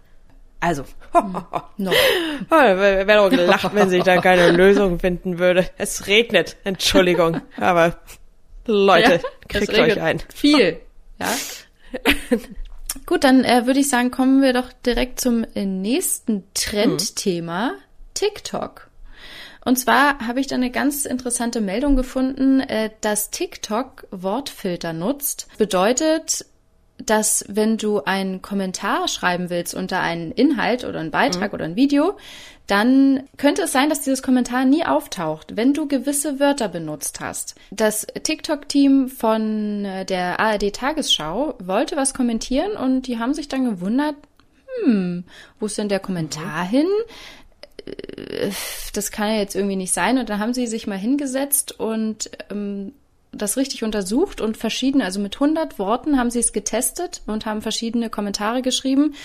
Also, 0.62 0.86
noch. 1.78 1.92
wäre 2.48 3.16
doch 3.16 3.30
gelacht, 3.32 3.74
wenn 3.74 3.90
sich 3.90 4.04
da 4.04 4.22
keine 4.22 4.52
Lösung 4.56 5.00
finden 5.00 5.40
würde. 5.40 5.68
Es 5.78 6.06
regnet, 6.06 6.56
Entschuldigung, 6.64 7.42
aber 7.58 7.98
Leute, 8.68 9.14
Ja, 9.14 9.20
kriegt 9.50 9.74
euch 9.74 10.00
ein. 10.00 10.22
Viel, 10.34 10.80
ja. 11.20 11.28
Gut, 13.08 13.24
dann 13.24 13.44
äh, 13.44 13.66
würde 13.66 13.80
ich 13.80 13.90
sagen, 13.90 14.12
kommen 14.12 14.44
wir 14.44 14.54
doch 14.54 14.72
direkt 14.86 15.20
zum 15.20 15.46
äh, 15.56 15.66
nächsten 15.66 16.44
Trendthema, 16.54 17.74
TikTok. 18.14 18.92
Und 19.64 19.78
zwar 19.78 20.20
habe 20.26 20.40
ich 20.40 20.48
da 20.48 20.56
eine 20.56 20.72
ganz 20.72 21.06
interessante 21.06 21.62
Meldung 21.62 21.96
gefunden, 21.96 22.62
äh, 22.62 22.92
dass 23.02 23.32
TikTok 23.32 24.08
Wortfilter 24.12 24.94
nutzt. 24.94 25.48
Bedeutet, 25.58 26.46
dass 27.06 27.46
wenn 27.48 27.78
du 27.78 28.04
einen 28.04 28.42
Kommentar 28.42 29.08
schreiben 29.08 29.50
willst 29.50 29.74
unter 29.74 30.00
einen 30.00 30.32
Inhalt 30.32 30.84
oder 30.84 31.00
einen 31.00 31.12
Beitrag 31.12 31.54
oder 31.54 31.66
ein 31.66 31.76
Video, 31.76 32.18
dann 32.68 33.24
könnte 33.38 33.64
es 33.64 33.72
sein, 33.72 33.90
dass 33.90 34.02
dieses 34.02 34.24
Kommentar 34.24 34.66
nie 34.66 34.86
auftaucht, 34.86 35.58
wenn 35.58 35.74
du 35.74 35.88
gewisse 35.88 36.40
Wörter 36.40 36.70
benutzt 36.70 37.20
hast. 37.20 37.56
Das 37.70 38.08
TikTok-Team 38.08 39.10
von 39.10 39.84
äh, 39.84 40.06
der 40.06 40.40
ARD 40.40 40.74
Tagesschau 40.74 41.56
wollte 41.60 41.98
was 41.98 42.14
kommentieren 42.14 42.74
und 42.74 43.08
die 43.08 43.20
haben 43.20 43.34
sich 43.34 43.50
dann 43.50 43.66
gewundert, 43.66 44.16
hm, 44.84 45.26
wo 45.60 45.66
ist 45.66 45.78
denn 45.78 45.90
der 45.90 46.00
Kommentar 46.00 46.66
hin? 46.66 46.88
Äh, 47.86 48.52
Das 48.94 49.12
kann 49.12 49.30
ja 49.30 49.36
jetzt 49.38 49.56
irgendwie 49.56 49.76
nicht 49.76 49.94
sein. 49.94 50.18
Und 50.18 50.30
dann 50.30 50.40
haben 50.40 50.54
sie 50.54 50.68
sich 50.68 50.88
mal 50.88 50.98
hingesetzt 50.98 51.80
und 51.80 52.30
ähm, 52.50 52.94
das 53.34 53.56
richtig 53.56 53.84
untersucht 53.84 54.42
und 54.42 54.58
verschiedene, 54.58 55.06
also 55.06 55.20
mit 55.20 55.36
100 55.36 55.80
Worten 55.80 56.18
haben 56.18 56.30
sie 56.30 56.40
es 56.40 56.52
getestet 56.52 57.22
und 57.28 57.46
haben 57.46 57.62
verschiedene 57.62 58.10
Kommentare 58.10 58.62
geschrieben 58.62 59.16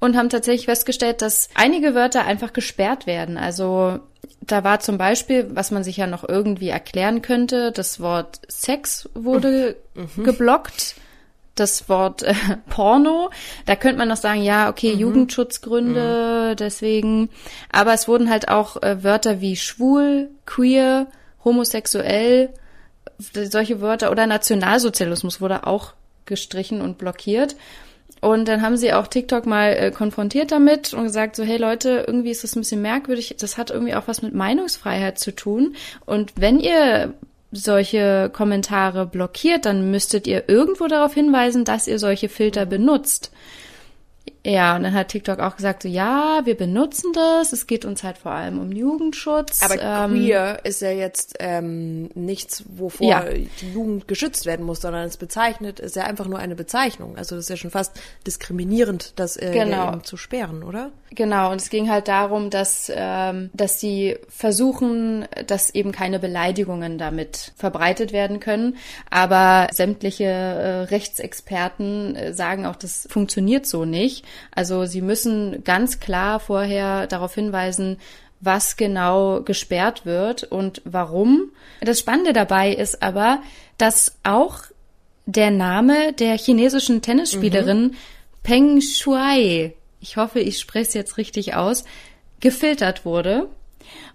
und 0.00 0.16
haben 0.16 0.28
tatsächlich 0.28 0.66
festgestellt, 0.66 1.22
dass 1.22 1.48
einige 1.54 1.94
Wörter 1.94 2.26
einfach 2.26 2.52
gesperrt 2.52 3.06
werden. 3.06 3.38
Also 3.38 4.00
da 4.42 4.64
war 4.64 4.80
zum 4.80 4.98
Beispiel, 4.98 5.48
was 5.54 5.70
man 5.70 5.82
sich 5.82 5.96
ja 5.96 6.06
noch 6.06 6.28
irgendwie 6.28 6.68
erklären 6.68 7.22
könnte, 7.22 7.72
das 7.72 8.00
Wort 8.00 8.40
Sex 8.48 9.08
wurde 9.14 9.76
geblockt. 10.16 10.96
Das 11.54 11.88
Wort 11.88 12.24
äh, 12.24 12.34
Porno, 12.68 13.30
da 13.64 13.76
könnte 13.76 13.98
man 13.98 14.08
noch 14.08 14.16
sagen, 14.16 14.42
ja, 14.42 14.68
okay, 14.68 14.92
Jugendschutzgründe, 14.92 16.56
deswegen. 16.58 17.30
Aber 17.70 17.94
es 17.94 18.08
wurden 18.08 18.28
halt 18.28 18.48
auch 18.48 18.82
äh, 18.82 19.04
Wörter 19.04 19.40
wie 19.40 19.54
schwul, 19.54 20.30
queer, 20.46 21.06
homosexuell, 21.44 22.52
solche 23.18 23.80
Wörter 23.80 24.10
oder 24.10 24.26
Nationalsozialismus 24.26 25.40
wurde 25.40 25.66
auch 25.66 25.94
gestrichen 26.26 26.80
und 26.80 26.98
blockiert. 26.98 27.56
Und 28.20 28.48
dann 28.48 28.62
haben 28.62 28.78
sie 28.78 28.92
auch 28.94 29.06
TikTok 29.06 29.44
mal 29.44 29.72
äh, 29.72 29.90
konfrontiert 29.90 30.50
damit 30.50 30.94
und 30.94 31.04
gesagt, 31.04 31.36
so, 31.36 31.42
hey 31.42 31.58
Leute, 31.58 32.04
irgendwie 32.06 32.30
ist 32.30 32.42
das 32.42 32.56
ein 32.56 32.60
bisschen 32.60 32.80
merkwürdig. 32.80 33.36
Das 33.38 33.58
hat 33.58 33.70
irgendwie 33.70 33.94
auch 33.94 34.08
was 34.08 34.22
mit 34.22 34.34
Meinungsfreiheit 34.34 35.18
zu 35.18 35.34
tun. 35.34 35.76
Und 36.06 36.32
wenn 36.36 36.58
ihr 36.58 37.12
solche 37.52 38.30
Kommentare 38.32 39.06
blockiert, 39.06 39.66
dann 39.66 39.90
müsstet 39.90 40.26
ihr 40.26 40.48
irgendwo 40.48 40.86
darauf 40.86 41.14
hinweisen, 41.14 41.64
dass 41.64 41.86
ihr 41.86 41.98
solche 41.98 42.28
Filter 42.28 42.66
benutzt. 42.66 43.30
Ja, 44.46 44.76
und 44.76 44.82
dann 44.82 44.92
hat 44.92 45.08
TikTok 45.08 45.38
auch 45.40 45.56
gesagt, 45.56 45.84
so, 45.84 45.88
ja, 45.88 46.42
wir 46.44 46.54
benutzen 46.54 47.12
das. 47.14 47.52
Es 47.54 47.66
geht 47.66 47.86
uns 47.86 48.02
halt 48.02 48.18
vor 48.18 48.32
allem 48.32 48.58
um 48.60 48.72
Jugendschutz. 48.72 49.62
Aber 49.62 49.80
ähm, 49.80 50.10
queer 50.12 50.60
ist 50.64 50.82
ja 50.82 50.90
jetzt 50.90 51.36
ähm, 51.40 52.10
nichts, 52.14 52.62
wovor 52.68 53.06
Ja. 53.08 53.24
die 53.24 53.48
Jugend 53.72 54.06
geschützt 54.06 54.44
werden 54.44 54.66
muss, 54.66 54.82
sondern 54.82 55.04
es 55.06 55.16
bezeichnet, 55.16 55.80
ist 55.80 55.96
ja 55.96 56.04
einfach 56.04 56.26
nur 56.26 56.38
eine 56.38 56.56
Bezeichnung. 56.56 57.16
Also 57.16 57.36
das 57.36 57.46
ist 57.46 57.48
ja 57.48 57.56
schon 57.56 57.70
fast 57.70 57.92
diskriminierend, 58.26 59.14
das 59.16 59.38
äh, 59.38 59.50
Genau. 59.52 59.88
eben 59.88 60.04
zu 60.04 60.18
sperren, 60.18 60.62
oder? 60.62 60.90
Genau, 61.14 61.50
und 61.52 61.60
es 61.60 61.70
ging 61.70 61.88
halt 61.90 62.08
darum, 62.08 62.50
dass, 62.50 62.90
ähm, 62.94 63.48
dass 63.54 63.80
sie 63.80 64.18
versuchen, 64.28 65.26
dass 65.46 65.70
eben 65.70 65.92
keine 65.92 66.18
Beleidigungen 66.18 66.98
damit 66.98 67.52
verbreitet 67.56 68.12
werden 68.12 68.40
können. 68.40 68.76
Aber 69.10 69.68
sämtliche 69.72 70.24
äh, 70.24 70.80
Rechtsexperten 70.82 72.16
äh, 72.16 72.32
sagen 72.34 72.66
auch, 72.66 72.76
das 72.76 73.06
funktioniert 73.10 73.64
so 73.66 73.84
nicht. 73.84 74.24
Also 74.50 74.84
sie 74.86 75.00
müssen 75.00 75.64
ganz 75.64 76.00
klar 76.00 76.40
vorher 76.40 77.06
darauf 77.06 77.34
hinweisen, 77.34 77.98
was 78.40 78.76
genau 78.76 79.40
gesperrt 79.42 80.04
wird 80.04 80.44
und 80.44 80.82
warum. 80.84 81.50
Das 81.80 81.98
Spannende 81.98 82.32
dabei 82.32 82.72
ist 82.72 83.02
aber, 83.02 83.42
dass 83.78 84.16
auch 84.22 84.58
der 85.26 85.50
Name 85.50 86.12
der 86.12 86.36
chinesischen 86.36 87.00
Tennisspielerin 87.00 87.94
Peng 88.42 88.82
Shuai, 88.82 89.74
ich 90.00 90.16
hoffe, 90.18 90.40
ich 90.40 90.58
spreche 90.58 90.88
es 90.88 90.94
jetzt 90.94 91.16
richtig 91.16 91.54
aus, 91.54 91.84
gefiltert 92.40 93.06
wurde. 93.06 93.48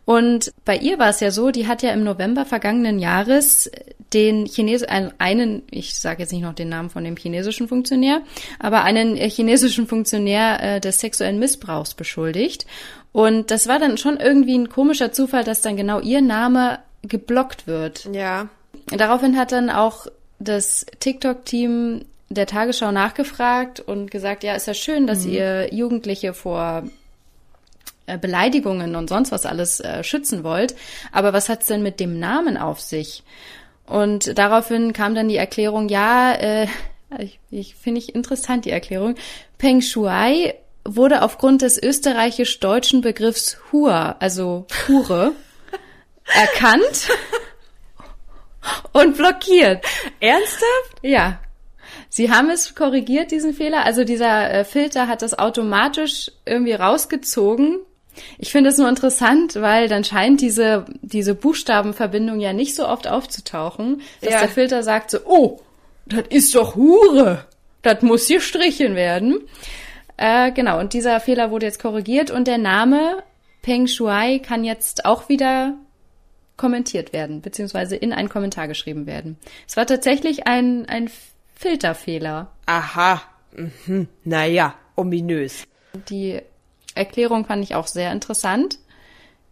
Und 0.09 0.53
bei 0.65 0.75
ihr 0.75 0.97
war 0.97 1.09
es 1.09 1.19
ja 1.19 1.29
so, 1.29 1.51
die 1.51 1.67
hat 1.67 1.83
ja 1.83 1.91
im 1.91 2.03
November 2.03 2.43
vergangenen 2.43 2.97
Jahres 2.97 3.69
den 4.11 4.47
Chines 4.47 4.81
einen, 4.81 5.61
ich 5.69 5.99
sage 5.99 6.23
jetzt 6.23 6.31
nicht 6.31 6.41
noch 6.41 6.55
den 6.55 6.69
Namen 6.69 6.89
von 6.89 7.03
dem 7.03 7.15
chinesischen 7.15 7.67
Funktionär, 7.67 8.23
aber 8.57 8.81
einen 8.81 9.17
äh, 9.17 9.29
chinesischen 9.29 9.85
Funktionär 9.85 10.63
äh, 10.63 10.79
des 10.79 10.99
sexuellen 10.99 11.37
Missbrauchs 11.37 11.93
beschuldigt. 11.93 12.65
Und 13.11 13.51
das 13.51 13.67
war 13.67 13.77
dann 13.77 13.99
schon 13.99 14.17
irgendwie 14.17 14.57
ein 14.57 14.69
komischer 14.69 15.11
Zufall, 15.11 15.43
dass 15.43 15.61
dann 15.61 15.77
genau 15.77 15.99
ihr 15.99 16.23
Name 16.23 16.79
geblockt 17.03 17.67
wird. 17.67 18.09
Ja. 18.11 18.49
Daraufhin 18.87 19.37
hat 19.37 19.51
dann 19.51 19.69
auch 19.69 20.07
das 20.39 20.87
TikTok-Team 21.01 22.05
der 22.29 22.47
Tagesschau 22.47 22.91
nachgefragt 22.91 23.79
und 23.79 24.09
gesagt, 24.09 24.43
ja, 24.43 24.55
ist 24.55 24.65
ja 24.65 24.73
schön, 24.73 25.05
dass 25.05 25.23
ihr 25.23 25.71
Jugendliche 25.71 26.33
vor 26.33 26.89
Beleidigungen 28.17 28.95
und 28.95 29.09
sonst 29.09 29.31
was 29.31 29.45
alles 29.45 29.79
äh, 29.79 30.03
schützen 30.03 30.43
wollt, 30.43 30.75
aber 31.11 31.33
was 31.33 31.49
hat's 31.49 31.67
denn 31.67 31.83
mit 31.83 31.99
dem 31.99 32.19
Namen 32.19 32.57
auf 32.57 32.81
sich? 32.81 33.23
Und 33.85 34.37
daraufhin 34.37 34.93
kam 34.93 35.15
dann 35.15 35.29
die 35.29 35.37
Erklärung, 35.37 35.89
ja, 35.89 36.33
äh, 36.33 36.67
ich, 37.17 37.39
ich 37.49 37.75
finde 37.75 37.99
ich 37.99 38.13
interessant 38.13 38.65
die 38.65 38.71
Erklärung. 38.71 39.15
Peng 39.57 39.81
Shuai 39.81 40.53
wurde 40.85 41.23
aufgrund 41.23 41.61
des 41.61 41.81
österreichisch-deutschen 41.81 43.01
Begriffs 43.01 43.57
Hur, 43.71 44.15
also 44.19 44.67
Hure, 44.87 45.31
erkannt 46.25 47.09
und 48.93 49.17
blockiert. 49.17 49.83
Ernsthaft? 50.19 50.99
Ja. 51.01 51.39
Sie 52.09 52.31
haben 52.31 52.49
es 52.49 52.75
korrigiert, 52.75 53.31
diesen 53.31 53.53
Fehler. 53.53 53.85
Also 53.85 54.03
dieser 54.03 54.51
äh, 54.51 54.65
Filter 54.65 55.07
hat 55.07 55.21
das 55.21 55.37
automatisch 55.37 56.31
irgendwie 56.45 56.73
rausgezogen. 56.73 57.79
Ich 58.37 58.51
finde 58.51 58.69
es 58.69 58.77
nur 58.77 58.89
interessant, 58.89 59.55
weil 59.55 59.87
dann 59.87 60.03
scheint 60.03 60.41
diese, 60.41 60.85
diese 61.01 61.35
Buchstabenverbindung 61.35 62.39
ja 62.39 62.53
nicht 62.53 62.75
so 62.75 62.87
oft 62.87 63.07
aufzutauchen, 63.07 64.01
dass 64.21 64.33
Ja. 64.33 64.39
der 64.41 64.49
Filter 64.49 64.83
sagt 64.83 65.11
so, 65.11 65.19
oh, 65.25 65.61
das 66.05 66.25
ist 66.29 66.55
doch 66.55 66.75
Hure. 66.75 67.45
Das 67.81 68.01
muss 68.01 68.27
hier 68.27 68.41
strichen 68.41 68.95
werden. 68.95 69.39
Äh, 70.17 70.51
genau, 70.51 70.79
und 70.79 70.93
dieser 70.93 71.19
Fehler 71.19 71.49
wurde 71.51 71.65
jetzt 71.65 71.81
korrigiert 71.81 72.29
und 72.29 72.47
der 72.47 72.57
Name 72.57 73.23
Peng 73.61 73.87
Shuai 73.87 74.39
kann 74.39 74.63
jetzt 74.63 75.05
auch 75.05 75.29
wieder 75.29 75.75
kommentiert 76.57 77.13
werden, 77.13 77.41
beziehungsweise 77.41 77.95
in 77.95 78.11
einen 78.11 78.27
Kommentar 78.27 78.67
geschrieben 78.67 79.05
werden. 79.05 79.37
Es 79.67 79.77
war 79.77 79.85
tatsächlich 79.85 80.45
ein, 80.45 80.85
ein 80.87 81.09
Filterfehler. 81.55 82.51
Aha. 82.65 83.21
Mhm. 83.55 84.07
Naja, 84.23 84.75
ominös. 84.95 85.63
Die 86.09 86.41
Erklärung 86.99 87.45
fand 87.45 87.63
ich 87.63 87.75
auch 87.75 87.87
sehr 87.87 88.11
interessant. 88.11 88.79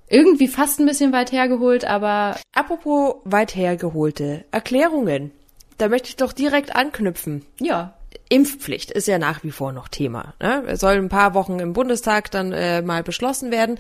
Irgendwie 0.10 0.48
fast 0.48 0.80
ein 0.80 0.86
bisschen 0.86 1.12
weit 1.12 1.32
hergeholt, 1.32 1.84
aber 1.86 2.38
Apropos 2.54 3.16
weit 3.26 3.56
hergeholte 3.56 4.46
Erklärungen. 4.52 5.32
Da 5.78 5.90
möchte 5.90 6.10
ich 6.10 6.16
doch 6.16 6.34
direkt 6.34 6.76
anknüpfen. 6.76 7.46
ja, 7.60 7.98
Impfpflicht 8.30 8.92
ist 8.92 9.08
ja 9.08 9.20
nach 9.20 9.44
wie 9.44 9.52
vor 9.52 9.72
noch 9.72 9.88
Thema. 9.88 10.34
Ne? 10.42 10.64
Es 10.68 10.82
soll 10.82 10.96
ein 10.96 11.10
paar 11.10 11.34
Wochen 11.34 11.60
im 11.60 11.74
Bundestag 11.74 12.30
dann 12.32 12.52
äh, 12.52 12.82
mal 12.82 13.04
beschlossen 13.04 13.52
werden. 13.52 13.78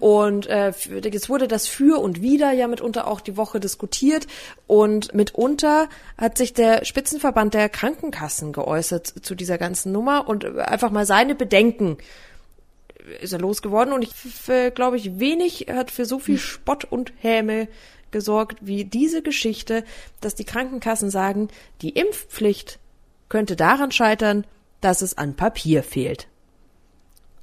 Und 0.00 0.46
äh, 0.46 0.72
jetzt 1.02 1.28
wurde 1.30 1.48
das 1.48 1.66
für 1.66 2.00
und 2.00 2.20
wider 2.20 2.52
ja 2.52 2.68
mitunter 2.68 3.06
auch 3.06 3.20
die 3.20 3.36
Woche 3.36 3.58
diskutiert. 3.58 4.26
Und 4.66 5.14
mitunter 5.14 5.88
hat 6.18 6.36
sich 6.36 6.52
der 6.52 6.84
Spitzenverband 6.84 7.54
der 7.54 7.68
Krankenkassen 7.68 8.52
geäußert 8.52 9.06
zu 9.06 9.34
dieser 9.34 9.56
ganzen 9.56 9.92
Nummer 9.92 10.28
und 10.28 10.44
einfach 10.58 10.90
mal 10.90 11.06
seine 11.06 11.34
Bedenken 11.34 11.96
ist 13.20 13.32
er 13.32 13.38
losgeworden. 13.38 13.92
Und 13.92 14.02
ich 14.02 14.12
glaube 14.74 14.96
ich, 14.96 15.18
wenig 15.18 15.66
hat 15.70 15.90
für 15.90 16.04
so 16.04 16.18
viel 16.18 16.38
Spott 16.38 16.84
und 16.84 17.12
Häme 17.18 17.68
gesorgt 18.10 18.58
wie 18.60 18.84
diese 18.84 19.22
Geschichte, 19.22 19.84
dass 20.20 20.34
die 20.34 20.44
Krankenkassen 20.44 21.10
sagen, 21.10 21.48
die 21.82 21.90
Impfpflicht 21.90 22.78
könnte 23.28 23.56
daran 23.56 23.92
scheitern, 23.92 24.46
dass 24.80 25.02
es 25.02 25.18
an 25.18 25.34
Papier 25.34 25.82
fehlt. 25.82 26.28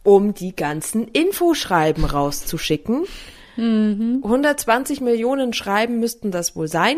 Um 0.04 0.34
die 0.34 0.56
ganzen 0.56 1.08
Infoschreiben 1.08 2.06
rauszuschicken. 2.06 3.06
120 3.58 5.02
Millionen 5.02 5.54
Schreiben 5.54 6.00
müssten 6.00 6.32
das 6.32 6.56
wohl 6.56 6.68
sein. 6.68 6.98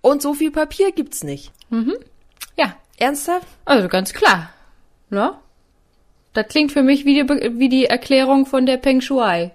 Und 0.00 0.22
so 0.22 0.34
viel 0.34 0.50
Papier 0.50 0.92
gibt's 0.92 1.22
nicht. 1.22 1.52
ja, 2.56 2.76
Ernsthaft? 2.96 3.46
also 3.64 3.88
ganz 3.88 4.12
klar. 4.12 4.50
Ne? 5.10 5.34
Das 6.34 6.48
klingt 6.48 6.72
für 6.72 6.82
mich 6.82 7.04
wie 7.04 7.14
die, 7.14 7.58
wie 7.58 7.68
die 7.68 7.86
Erklärung 7.86 8.44
von 8.44 8.66
der 8.66 8.76
Peng 8.76 9.00
Shuai. 9.00 9.52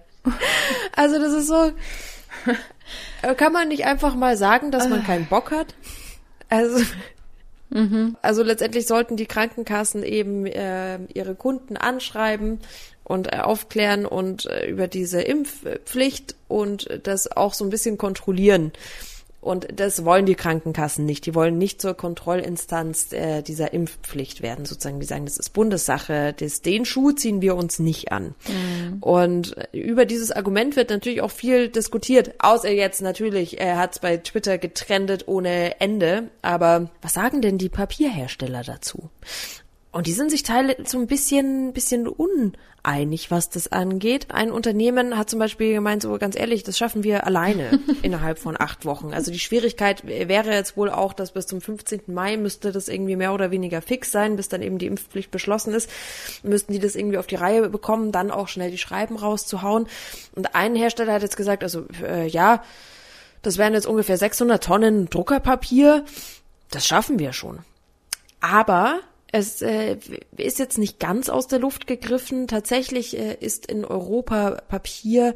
Also 0.96 1.20
das 1.20 1.34
ist 1.34 1.48
so, 1.48 1.72
Äh, 3.22 3.36
Kann 3.36 3.54
man 3.54 3.68
nicht 3.68 3.86
einfach 3.86 4.16
mal 4.16 4.38
sagen, 4.38 4.72
dass 4.72 4.90
man 4.90 5.04
keinen 5.04 5.28
Bock 5.28 5.52
hat? 5.52 5.76
Also, 6.50 6.84
also 8.22 8.44
letztendlich 8.44 8.88
sollten 8.88 9.18
die 9.18 9.28
Krankenkassen 9.28 10.04
eben 10.04 10.46
äh, 10.46 11.00
ihre 11.14 11.36
Kunden 11.36 11.78
anschreiben 11.78 12.60
und 13.04 13.32
äh, 13.32 13.38
aufklären 13.38 14.06
und 14.06 14.46
äh, 14.46 14.68
über 14.68 14.88
diese 14.88 15.22
Impfpflicht 15.22 16.36
und 16.48 16.90
das 17.04 17.32
auch 17.32 17.54
so 17.54 17.66
ein 17.66 17.70
bisschen 17.70 17.98
kontrollieren. 17.98 18.72
Und 19.42 19.68
das 19.80 20.04
wollen 20.04 20.26
die 20.26 20.36
Krankenkassen 20.36 21.06
nicht. 21.06 21.26
Die 21.26 21.34
wollen 21.34 21.58
nicht 21.58 21.82
zur 21.82 21.94
Kontrollinstanz 21.94 23.14
äh, 23.14 23.42
dieser 23.42 23.74
Impfpflicht 23.74 24.42
werden, 24.42 24.66
sozusagen. 24.66 25.00
Die 25.00 25.06
sagen, 25.06 25.26
das 25.26 25.38
ist 25.38 25.52
Bundessache. 25.52 26.34
Das, 26.38 26.62
den 26.62 26.84
Schuh 26.84 27.12
ziehen 27.12 27.42
wir 27.42 27.56
uns 27.56 27.80
nicht 27.80 28.12
an. 28.12 28.36
Und 29.00 29.56
über 29.72 30.06
dieses 30.06 30.32
Argument 30.32 30.76
wird 30.76 30.90
natürlich 30.90 31.22
auch 31.22 31.32
viel 31.32 31.70
diskutiert. 31.70 32.34
Außer 32.40 32.70
jetzt 32.70 33.02
natürlich, 33.02 33.62
er 33.62 33.78
hat 33.78 33.94
es 33.94 34.00
bei 34.00 34.18
Twitter 34.18 34.58
getrendet 34.58 35.28
ohne 35.28 35.80
Ende. 35.80 36.30
Aber 36.42 36.90
was 37.02 37.14
sagen 37.14 37.42
denn 37.42 37.58
die 37.58 37.70
Papierhersteller 37.70 38.64
dazu? 38.64 39.10
Und 39.92 40.06
die 40.06 40.14
sind 40.14 40.30
sich 40.30 40.44
teile 40.44 40.78
so 40.86 41.00
ein 41.00 41.08
bisschen, 41.08 41.74
bisschen 41.74 42.08
uneinig, 42.08 43.32
was 43.32 43.50
das 43.50 43.72
angeht. 43.72 44.28
Ein 44.30 44.52
Unternehmen 44.52 45.18
hat 45.18 45.32
zum 45.32 45.40
Beispiel 45.40 45.74
gemeint, 45.74 46.04
so 46.04 46.16
ganz 46.20 46.38
ehrlich, 46.38 46.62
das 46.62 46.78
schaffen 46.78 47.04
wir 47.04 47.26
alleine 47.26 47.80
innerhalb 48.04 48.38
von 48.38 48.56
acht 48.60 48.86
Wochen. 48.86 49.14
Also 49.14 49.32
die 49.32 49.40
Schwierigkeit 49.40 50.06
wäre 50.06 50.54
jetzt 50.54 50.78
wohl 50.78 50.92
auch, 50.92 51.14
dass 51.14 51.32
bis 51.32 51.48
zum 51.48 51.60
15. 51.60 52.02
Mai 52.06 52.38
müsste 52.38 52.72
das 52.72 52.88
irgendwie 52.88 53.16
mehr 53.16 53.34
oder 53.34 53.50
weniger 53.50 53.82
fix 53.82 54.12
sein, 54.12 54.36
bis 54.36 54.48
dann 54.48 54.62
eben 54.62 54.78
die 54.78 54.86
Impfpflicht 54.86 55.32
beschlossen 55.32 55.74
ist. 55.74 55.90
Müssten 56.44 56.72
die 56.72 56.80
das 56.80 56.96
irgendwie 56.96 57.18
auf 57.18 57.28
die 57.28 57.36
Reihe 57.36 57.68
bekommen, 57.68 58.12
dann 58.12 58.30
auch 58.30 58.48
schnell 58.48 58.70
die 58.70 58.78
Schreiben 58.78 59.16
rauszuhauen. 59.16 59.88
Und 60.36 60.54
ein 60.54 60.76
Hersteller 60.76 61.14
hat 61.14 61.24
jetzt 61.24 61.38
gesagt, 61.38 61.64
also 61.64 61.86
äh, 62.04 62.28
ja, 62.28 62.64
das 63.42 63.58
wären 63.58 63.74
jetzt 63.74 63.88
ungefähr 63.88 64.18
600 64.18 64.64
Tonnen 64.64 65.10
Druckerpapier. 65.10 66.06
Das 66.70 66.86
schaffen 66.86 67.18
wir 67.18 67.34
schon. 67.34 67.60
Aber 68.40 69.00
es 69.32 69.62
äh, 69.62 69.98
ist 70.38 70.60
jetzt 70.60 70.78
nicht 70.78 71.00
ganz 71.00 71.30
aus 71.30 71.48
der 71.48 71.60
Luft 71.60 71.88
gegriffen. 71.88 72.48
Tatsächlich 72.48 73.18
äh, 73.18 73.36
ist 73.40 73.66
in 73.68 73.86
Europa 73.86 74.62
Papier 74.68 75.36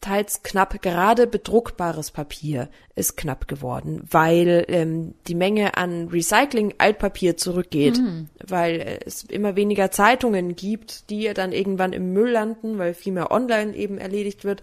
teils 0.00 0.42
knapp, 0.42 0.82
gerade 0.82 1.26
bedruckbares 1.26 2.10
Papier 2.10 2.68
ist 2.96 3.16
knapp 3.16 3.48
geworden, 3.48 4.02
weil 4.10 4.64
ähm, 4.68 5.14
die 5.28 5.36
Menge 5.36 5.76
an 5.76 6.08
Recycling-Altpapier 6.08 7.36
zurückgeht, 7.36 8.00
weil 8.44 8.80
äh, 8.80 8.98
es 9.06 9.22
immer 9.22 9.56
weniger 9.56 9.90
Zeitungen 9.90 10.56
gibt, 10.56 11.08
die 11.08 11.32
dann 11.32 11.52
irgendwann 11.52 11.92
im 11.92 12.12
Müll 12.12 12.30
landen, 12.30 12.78
weil 12.78 12.94
viel 12.94 13.12
mehr 13.12 13.30
online 13.30 13.74
eben 13.76 13.98
erledigt 13.98 14.44
wird. 14.44 14.62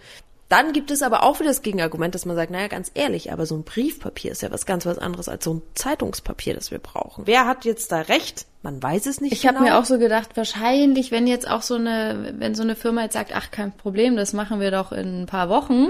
Dann 0.49 0.73
gibt 0.73 0.91
es 0.91 1.03
aber 1.03 1.23
auch 1.23 1.39
wieder 1.39 1.49
das 1.49 1.61
Gegenargument, 1.61 2.15
dass 2.15 2.25
man 2.25 2.35
sagt, 2.35 2.51
naja, 2.51 2.67
ganz 2.67 2.91
ehrlich, 2.95 3.31
aber 3.31 3.45
so 3.45 3.55
ein 3.55 3.63
Briefpapier 3.63 4.31
ist 4.31 4.41
ja 4.41 4.51
was 4.51 4.65
ganz 4.65 4.85
was 4.85 4.97
anderes 4.97 5.29
als 5.29 5.45
so 5.45 5.53
ein 5.53 5.61
Zeitungspapier, 5.75 6.55
das 6.55 6.71
wir 6.71 6.79
brauchen. 6.79 7.27
Wer 7.27 7.45
hat 7.47 7.65
jetzt 7.65 7.91
da 7.91 8.01
recht? 8.01 8.47
Man 8.61 8.81
weiß 8.83 9.05
es 9.05 9.21
nicht 9.21 9.31
Ich 9.31 9.41
genau. 9.43 9.55
habe 9.55 9.63
mir 9.65 9.77
auch 9.77 9.85
so 9.85 9.97
gedacht, 9.97 10.35
wahrscheinlich, 10.35 11.11
wenn 11.11 11.27
jetzt 11.27 11.49
auch 11.49 11.61
so 11.61 11.75
eine, 11.75 12.33
wenn 12.37 12.55
so 12.55 12.63
eine 12.63 12.75
Firma 12.75 13.03
jetzt 13.03 13.13
sagt, 13.13 13.31
ach, 13.33 13.51
kein 13.51 13.71
Problem, 13.71 14.17
das 14.17 14.33
machen 14.33 14.59
wir 14.59 14.69
doch 14.71 14.91
in 14.91 15.21
ein 15.21 15.25
paar 15.27 15.47
Wochen. 15.49 15.89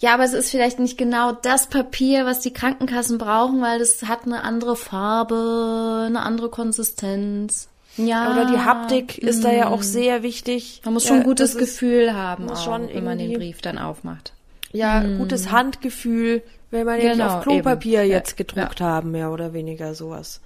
Ja, 0.00 0.14
aber 0.14 0.24
es 0.24 0.32
ist 0.32 0.50
vielleicht 0.50 0.80
nicht 0.80 0.98
genau 0.98 1.30
das 1.30 1.68
Papier, 1.68 2.26
was 2.26 2.40
die 2.40 2.52
Krankenkassen 2.52 3.18
brauchen, 3.18 3.62
weil 3.62 3.78
das 3.78 4.02
hat 4.02 4.24
eine 4.24 4.42
andere 4.42 4.74
Farbe, 4.74 6.04
eine 6.08 6.22
andere 6.22 6.48
Konsistenz. 6.48 7.68
Ja. 7.96 8.32
Oder 8.32 8.46
die 8.46 8.58
Haptik 8.58 9.18
ist 9.18 9.44
da 9.44 9.52
ja 9.52 9.68
auch 9.68 9.82
sehr 9.82 10.22
wichtig. 10.24 10.80
Man 10.84 10.94
muss 10.94 11.04
schon 11.04 11.16
ein 11.18 11.22
Ja, 11.22 11.26
gutes 11.28 11.52
das 11.52 11.62
ist- 11.62 11.68
Gefühl 11.78 12.14
haben, 12.14 12.50
auch, 12.50 12.64
schon 12.64 12.88
wenn 12.92 13.04
man 13.04 13.18
den 13.18 13.34
Brief 13.34 13.60
dann 13.60 13.78
aufmacht. 13.78 14.32
Ja, 14.72 15.02
gutes 15.18 15.50
Handgefühl, 15.52 16.42
wenn 16.70 16.86
man 16.86 17.00
ja 17.00 17.12
Genau, 17.12 17.36
auf 17.38 17.42
Klopapier 17.44 18.00
eben. 18.02 18.10
jetzt 18.10 18.30
Ja, 18.30 18.36
gedruckt 18.38 18.80
haben, 18.80 19.10
mehr 19.12 19.30
oder 19.30 19.52
weniger 19.52 19.94
sowas. 19.94 20.40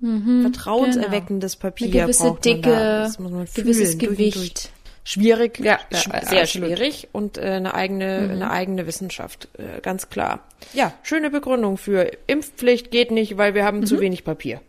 Mhm, 0.00 0.42
Vertrauenserweckendes 0.42 1.56
Papier 1.56 1.88
Eine 1.88 2.00
gewisse 2.02 2.22
braucht 2.24 2.44
man 2.46 2.54
Dicke, 2.56 2.70
da. 2.70 3.02
Das 3.04 3.18
muss 3.18 3.30
man 3.32 3.44
gewisses 3.54 3.94
fühlen, 3.94 3.98
durch 3.98 4.10
Gewicht. 4.18 4.36
durch. 4.36 4.70
Schwierig, 5.02 5.58
Ja, 5.60 5.78
ja, 5.90 5.98
sehr 5.98 6.42
absolut. 6.42 6.68
Mhm. 6.70 6.74
schwierig 6.76 7.08
und 7.12 7.38
äh, 7.38 7.42
eine 7.42 7.74
eigene, 7.74 8.28
eine 8.30 8.50
eigene 8.50 8.86
Wissenschaft, 8.86 9.48
äh, 9.58 9.80
ganz 9.80 10.08
klar. 10.10 10.40
Ja, 10.74 10.92
schöne 11.02 11.30
Begründung 11.30 11.78
für 11.78 12.10
Impfpflicht 12.26 12.90
geht 12.90 13.10
nicht, 13.10 13.36
weil 13.38 13.54
wir 13.54 13.64
haben 13.64 13.80
Mhm. 13.80 13.86
zu 13.86 13.98
wenig 14.00 14.24
Papier. 14.24 14.60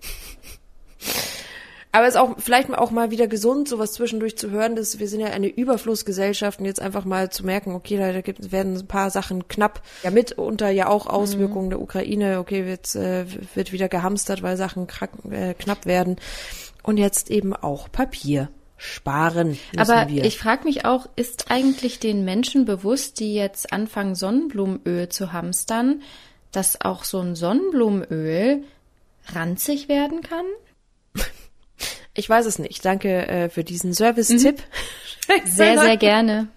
Aber 1.93 2.07
es 2.07 2.15
ist 2.15 2.19
auch 2.19 2.36
vielleicht 2.38 2.74
auch 2.74 2.91
mal 2.91 3.12
wieder 3.12 3.27
gesund, 3.27 3.67
sowas 3.67 3.93
zwischendurch 3.93 4.38
zu 4.38 4.50
hören, 4.50 4.75
dass 4.75 5.00
wir 5.00 5.10
sind 5.10 5.19
ja 5.19 5.27
eine 5.27 5.50
Überflussgesellschaft 5.50 6.60
und 6.60 6.65
jetzt 6.65 6.79
einfach 6.79 7.03
mal 7.03 7.29
zu 7.29 7.45
merken, 7.45 7.74
okay, 7.74 7.98
da, 7.98 8.21
gibt, 8.21 8.51
werden 8.51 8.77
ein 8.77 8.88
paar 8.88 9.10
Sachen 9.10 9.48
knapp. 9.50 9.81
Ja, 10.03 10.12
mitunter 10.12 10.69
ja 10.69 10.88
auch 10.88 11.07
Auswirkungen 11.07 11.69
der 11.69 11.81
Ukraine. 11.81 12.39
Okay, 12.39 12.65
jetzt 12.65 12.95
äh, 12.95 13.25
wird 13.56 13.73
wieder 13.73 13.89
gehamstert, 13.89 14.41
weil 14.41 14.56
Sachen 14.56 14.88
krank, 14.88 15.12
äh, 15.30 15.54
knapp 15.54 15.86
werden. 15.86 16.15
Und 16.84 16.97
jetzt 16.97 17.30
eben 17.30 17.54
auch 17.54 17.91
Papier 17.91 18.49
sparen 18.77 19.60
Aber 19.77 20.08
wir. 20.10 20.25
ich 20.25 20.39
frage 20.39 20.63
mich 20.63 20.86
auch, 20.86 21.08
ist 21.15 21.51
eigentlich 21.51 21.99
den 21.99 22.25
Menschen 22.25 22.65
bewusst, 22.65 23.19
die 23.19 23.36
jetzt 23.36 23.71
anfangen, 23.73 24.15
Sonnenblumenöl 24.15 25.10
zu 25.10 25.34
hamstern, 25.34 26.01
dass 26.51 26.82
auch 26.82 27.04
so 27.04 27.19
ein 27.19 27.36
Sonnenblumenöl 27.36 28.63
ranzig 29.27 29.88
werden 29.88 30.21
kann? 30.21 30.45
Ich 32.13 32.30
weiß 32.30 32.45
es 32.45 32.60
nicht. 32.60 32.84
Danke 32.84 33.28
äh, 33.28 33.50
für 33.50 33.63
diesen 33.63 33.93
Service-Tipp. 33.93 34.62
Sehr, 35.45 35.80
sehr 35.80 35.95
gerne. 35.97 36.50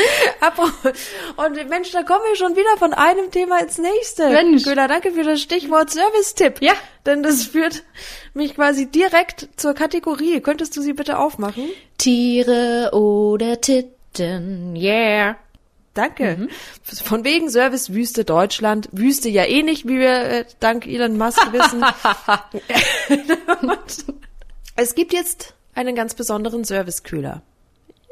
Und 1.36 1.68
Mensch, 1.68 1.90
da 1.90 2.02
kommen 2.02 2.22
wir 2.28 2.36
schon 2.36 2.56
wieder 2.56 2.76
von 2.78 2.94
einem 2.94 3.30
Thema 3.30 3.60
ins 3.60 3.76
nächste. 3.76 4.30
Mensch. 4.30 4.64
Köhler, 4.64 4.88
danke 4.88 5.12
für 5.12 5.24
das 5.24 5.42
Stichwort 5.42 5.90
Service-Tipp. 5.90 6.62
Ja. 6.62 6.72
Denn 7.04 7.22
das 7.22 7.44
führt 7.44 7.82
mich 8.32 8.54
quasi 8.54 8.86
direkt 8.86 9.48
zur 9.56 9.74
Kategorie. 9.74 10.40
Könntest 10.40 10.74
du 10.76 10.80
sie 10.80 10.94
bitte 10.94 11.18
aufmachen? 11.18 11.64
Tiere 11.98 12.90
oder 12.94 13.60
Titten, 13.60 14.74
yeah. 14.76 15.36
Danke. 15.94 16.48
Von 16.82 17.24
wegen 17.24 17.50
Service 17.50 17.92
Wüste 17.92 18.24
Deutschland. 18.24 18.88
Wüste 18.92 19.28
ja 19.28 19.44
eh 19.44 19.62
nicht, 19.62 19.86
wie 19.86 19.98
wir 19.98 20.22
äh, 20.22 20.44
dank 20.60 20.86
Elon 20.86 21.16
Musk 21.18 21.52
wissen. 21.52 21.84
Es 24.76 24.94
gibt 24.94 25.12
jetzt 25.12 25.54
einen 25.74 25.94
ganz 25.94 26.14
besonderen 26.14 26.64
Servicekühler. 26.64 27.42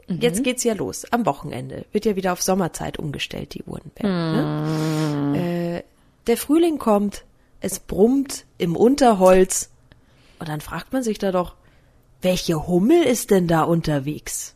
Jetzt 0.09 0.43
geht's 0.43 0.65
ja 0.65 0.75
los. 0.75 1.05
Am 1.13 1.25
Wochenende 1.27 1.85
wird 1.93 2.05
ja 2.07 2.17
wieder 2.17 2.33
auf 2.33 2.43
Sommerzeit 2.43 2.99
umgestellt, 2.99 3.55
die 3.55 3.63
Uhren. 3.63 3.91
werden, 3.95 5.33
Ne? 5.33 5.39
Äh, 5.39 5.83
der 6.27 6.37
Frühling 6.37 6.79
kommt, 6.79 7.25
es 7.61 7.79
brummt 7.79 8.45
im 8.57 8.75
Unterholz. 8.77 9.71
Und 10.39 10.49
dann 10.49 10.61
fragt 10.61 10.93
man 10.93 11.03
sich 11.03 11.19
da 11.19 11.33
doch, 11.33 11.55
welche 12.23 12.67
Hummel 12.67 13.03
ist 13.03 13.31
denn 13.31 13.49
da 13.49 13.63
unterwegs? 13.63 14.55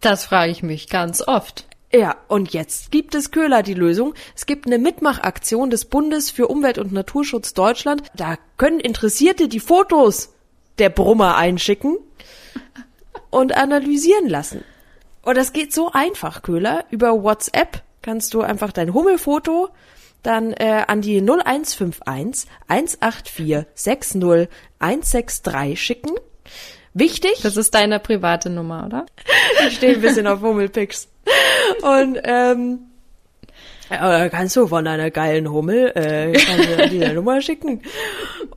Das 0.00 0.24
frage 0.24 0.52
ich 0.52 0.62
mich 0.62 0.88
ganz 0.88 1.22
oft. 1.26 1.66
Ja, 1.94 2.16
und 2.28 2.54
jetzt 2.54 2.90
gibt 2.90 3.14
es 3.14 3.30
Köhler 3.30 3.62
die 3.62 3.74
Lösung. 3.74 4.14
Es 4.34 4.46
gibt 4.46 4.66
eine 4.66 4.78
Mitmachaktion 4.78 5.68
des 5.68 5.84
Bundes 5.84 6.30
für 6.30 6.48
Umwelt 6.48 6.78
und 6.78 6.92
Naturschutz 6.92 7.52
Deutschland. 7.52 8.02
Da 8.14 8.38
können 8.56 8.80
Interessierte 8.80 9.46
die 9.46 9.60
Fotos 9.60 10.32
der 10.78 10.88
Brummer 10.88 11.36
einschicken 11.36 11.98
und 13.30 13.54
analysieren 13.54 14.28
lassen. 14.28 14.64
Und 15.20 15.36
das 15.36 15.52
geht 15.52 15.74
so 15.74 15.90
einfach, 15.92 16.42
Köhler. 16.42 16.86
Über 16.90 17.22
WhatsApp 17.22 17.82
kannst 18.00 18.32
du 18.32 18.40
einfach 18.40 18.72
dein 18.72 18.94
Hummelfoto 18.94 19.68
dann 20.22 20.52
äh, 20.52 20.84
an 20.86 21.02
die 21.02 21.20
0151 21.20 22.48
184 22.68 23.66
60 23.74 24.22
163 24.78 25.80
schicken. 25.80 26.12
Wichtig. 26.94 27.40
Das 27.42 27.56
ist 27.56 27.74
deine 27.74 28.00
private 28.00 28.48
Nummer, 28.48 28.86
oder? 28.86 29.06
Ich 29.66 29.76
stehe 29.76 29.94
ein 29.94 30.00
bisschen 30.00 30.26
auf 30.26 30.40
Hummelpicks. 30.40 31.08
Und 31.82 32.18
ähm, 32.24 32.78
ja, 33.90 34.28
kannst 34.28 34.56
du 34.56 34.66
von 34.66 34.86
einer 34.86 35.10
geilen 35.10 35.50
Hummel 35.50 35.92
äh, 35.94 36.88
die 36.88 37.06
Nummer 37.12 37.40
schicken. 37.42 37.82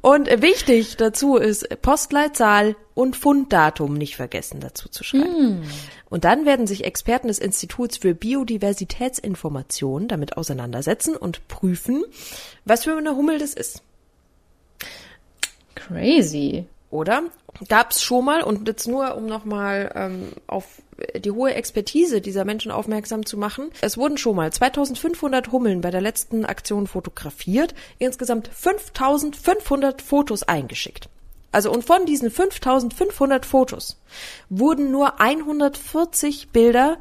Und 0.01 0.27
äh, 0.27 0.41
wichtig 0.41 0.97
dazu 0.97 1.35
ist 1.35 1.81
Postleitzahl 1.81 2.75
und 2.93 3.15
Funddatum 3.15 3.95
nicht 3.95 4.15
vergessen 4.15 4.59
dazu 4.61 4.87
zu 4.87 5.03
schreiben. 5.03 5.63
Und 6.09 6.23
dann 6.23 6.45
werden 6.45 6.67
sich 6.67 6.85
Experten 6.85 7.27
des 7.27 7.39
Instituts 7.39 7.97
für 7.97 8.13
Biodiversitätsinformation 8.13 10.07
damit 10.07 10.37
auseinandersetzen 10.37 11.17
und 11.17 11.47
prüfen, 11.47 12.05
was 12.63 12.85
für 12.85 12.95
eine 12.95 13.15
Hummel 13.15 13.39
das 13.39 13.53
ist. 13.53 13.81
Crazy. 15.75 16.65
Oder? 16.95 17.23
Gab's 17.67 18.01
schon 18.01 18.25
mal, 18.25 18.41
und 18.41 18.67
jetzt 18.67 18.87
nur, 18.87 19.15
um 19.15 19.25
nochmal 19.25 19.91
ähm, 19.95 20.29
auf 20.47 20.65
die 21.17 21.31
hohe 21.31 21.53
Expertise 21.53 22.21
dieser 22.21 22.45
Menschen 22.45 22.71
aufmerksam 22.71 23.25
zu 23.25 23.37
machen. 23.37 23.69
Es 23.81 23.97
wurden 23.97 24.17
schon 24.17 24.35
mal 24.35 24.51
2500 24.51 25.51
Hummeln 25.51 25.81
bei 25.81 25.91
der 25.91 26.01
letzten 26.01 26.45
Aktion 26.45 26.87
fotografiert, 26.87 27.75
insgesamt 27.99 28.47
5500 28.47 30.01
Fotos 30.01 30.43
eingeschickt. 30.43 31.09
Also 31.51 31.71
und 31.71 31.83
von 31.83 32.05
diesen 32.05 32.31
5500 32.31 33.45
Fotos 33.45 34.01
wurden 34.49 34.91
nur 34.91 35.19
140 35.19 36.49
Bilder 36.49 36.97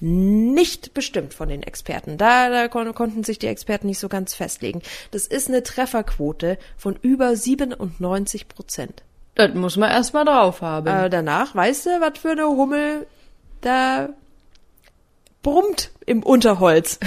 nicht 0.00 0.94
bestimmt 0.94 1.34
von 1.34 1.48
den 1.48 1.62
Experten. 1.62 2.18
Da, 2.18 2.48
da 2.48 2.66
kon 2.66 2.92
konnten 2.94 3.22
sich 3.22 3.38
die 3.38 3.46
Experten 3.46 3.86
nicht 3.86 4.00
so 4.00 4.08
ganz 4.08 4.34
festlegen. 4.34 4.82
Das 5.12 5.28
ist 5.28 5.48
eine 5.48 5.62
Trefferquote 5.62 6.58
von 6.76 6.98
über 7.00 7.36
97 7.36 8.48
Prozent. 8.48 9.04
Das 9.34 9.54
muss 9.54 9.76
man 9.76 9.90
erstmal 9.90 10.24
drauf 10.24 10.60
haben. 10.60 10.86
Äh, 10.86 11.10
danach, 11.10 11.54
weißt 11.54 11.86
du, 11.86 12.00
was 12.00 12.18
für 12.18 12.32
eine 12.32 12.46
Hummel 12.46 13.06
da 13.60 14.10
brummt 15.42 15.90
im 16.06 16.22
Unterholz. 16.22 16.98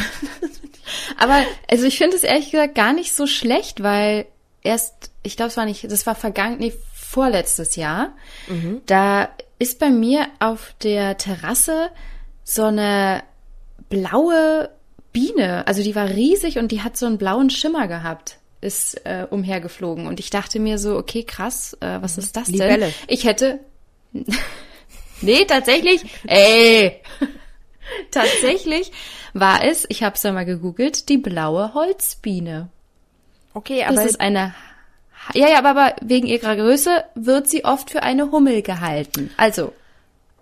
Aber 1.17 1.41
also 1.69 1.85
ich 1.85 1.97
finde 1.97 2.15
es 2.15 2.23
ehrlich 2.23 2.51
gesagt 2.51 2.75
gar 2.75 2.93
nicht 2.93 3.13
so 3.13 3.27
schlecht, 3.27 3.83
weil 3.83 4.25
erst, 4.61 5.11
ich 5.23 5.37
glaube, 5.37 5.49
es 5.49 5.57
war 5.57 5.65
nicht, 5.65 5.89
das 5.89 6.05
war 6.05 6.15
vergangen, 6.15 6.57
nee, 6.59 6.73
vorletztes 6.93 7.75
Jahr. 7.75 8.13
Da 8.85 9.29
ist 9.59 9.79
bei 9.79 9.89
mir 9.89 10.27
auf 10.39 10.75
der 10.83 11.17
Terrasse 11.17 11.89
so 12.43 12.63
eine 12.63 13.23
blaue 13.89 14.69
Biene, 15.13 15.65
also 15.65 15.81
die 15.81 15.95
war 15.95 16.09
riesig 16.09 16.57
und 16.57 16.71
die 16.71 16.81
hat 16.81 16.97
so 16.97 17.05
einen 17.05 17.17
blauen 17.17 17.49
Schimmer 17.49 17.87
gehabt, 17.87 18.37
ist 18.65 19.05
äh, 19.05 19.25
umhergeflogen. 19.29 20.07
Und 20.07 20.19
ich 20.19 20.29
dachte 20.29 20.59
mir 20.59 20.77
so, 20.77 20.97
okay, 20.97 21.23
krass, 21.23 21.77
äh, 21.79 21.99
was 22.01 22.17
ist 22.17 22.35
das 22.35 22.47
Libelle. 22.49 22.87
denn? 22.87 22.93
Ich 23.07 23.23
hätte. 23.25 23.59
nee, 25.21 25.45
tatsächlich. 25.45 26.03
Ey! 26.27 26.99
tatsächlich 28.11 28.91
war 29.33 29.63
es, 29.63 29.85
ich 29.89 30.03
habe 30.03 30.15
es 30.15 30.23
ja 30.23 30.31
mal 30.31 30.45
gegoogelt, 30.45 31.09
die 31.09 31.17
blaue 31.17 31.73
Holzbiene. 31.73 32.69
Okay, 33.53 33.85
Das 33.87 33.97
aber 33.97 34.07
ist 34.09 34.19
eine. 34.19 34.53
Ja, 35.33 35.47
ja, 35.49 35.63
aber, 35.63 35.95
wegen 36.01 36.27
ihrer 36.27 36.55
Größe 36.55 37.03
wird 37.15 37.47
sie 37.47 37.65
oft 37.65 37.89
für 37.89 38.03
eine 38.03 38.31
Hummel 38.31 38.61
gehalten. 38.61 39.31
Also, 39.37 39.73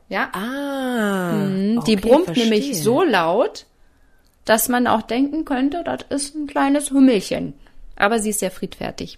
ja, 0.10 0.30
ah, 0.34 1.32
Mhm, 1.34 1.84
die 1.86 1.96
okay, 1.96 1.96
brummt 1.96 2.26
verstehe. 2.26 2.50
nämlich 2.50 2.82
so 2.82 3.02
laut, 3.04 3.66
dass 4.46 4.68
man 4.68 4.88
auch 4.88 5.02
denken 5.04 5.46
könnte, 5.46 5.84
das 5.86 6.02
ist 6.10 6.36
ein 6.36 6.48
kleines 6.48 6.92
Hummelchen. 6.92 7.54
Aber 7.96 8.20
sie 8.20 8.30
ist 8.32 8.40
sehr 8.40 8.52
friedfertig. 8.52 9.18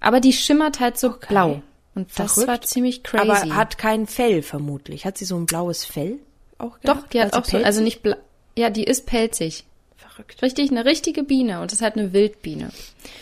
Aber 0.00 0.20
die 0.20 0.32
schimmert 0.32 0.80
halt 0.80 0.98
so 0.98 1.14
blau. 1.28 1.62
Und 1.94 2.10
das 2.18 2.34
Verrückt. 2.34 2.48
war 2.48 2.60
ziemlich 2.62 3.02
crazy. 3.02 3.28
Aber 3.28 3.54
hat 3.56 3.76
kein 3.78 4.06
Fell 4.06 4.42
vermutlich. 4.42 5.04
Hat 5.04 5.18
sie 5.18 5.24
so 5.24 5.36
ein 5.36 5.46
blaues 5.46 5.84
Fell 5.84 6.18
auch 6.58 6.78
Doch, 6.82 6.94
gehabt? 6.94 7.12
die 7.14 7.20
hat 7.20 7.26
Also 7.34 7.38
auch 7.40 7.44
so, 7.44 7.50
pelzig? 7.50 7.66
also 7.66 7.80
nicht 7.82 8.02
bla 8.02 8.16
ja, 8.56 8.70
die 8.70 8.84
ist 8.84 9.06
pelzig. 9.06 9.64
verrückt, 9.96 10.42
Richtig, 10.42 10.70
eine 10.70 10.84
richtige 10.84 11.22
Biene. 11.22 11.60
Und 11.60 11.70
das 11.70 11.78
ist 11.78 11.82
halt 11.84 11.96
eine 11.96 12.12
Wildbiene. 12.12 12.70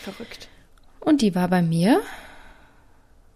verrückt. 0.03 0.47
Und 0.99 1.21
die 1.21 1.35
war 1.35 1.47
bei 1.47 1.61
mir 1.61 2.01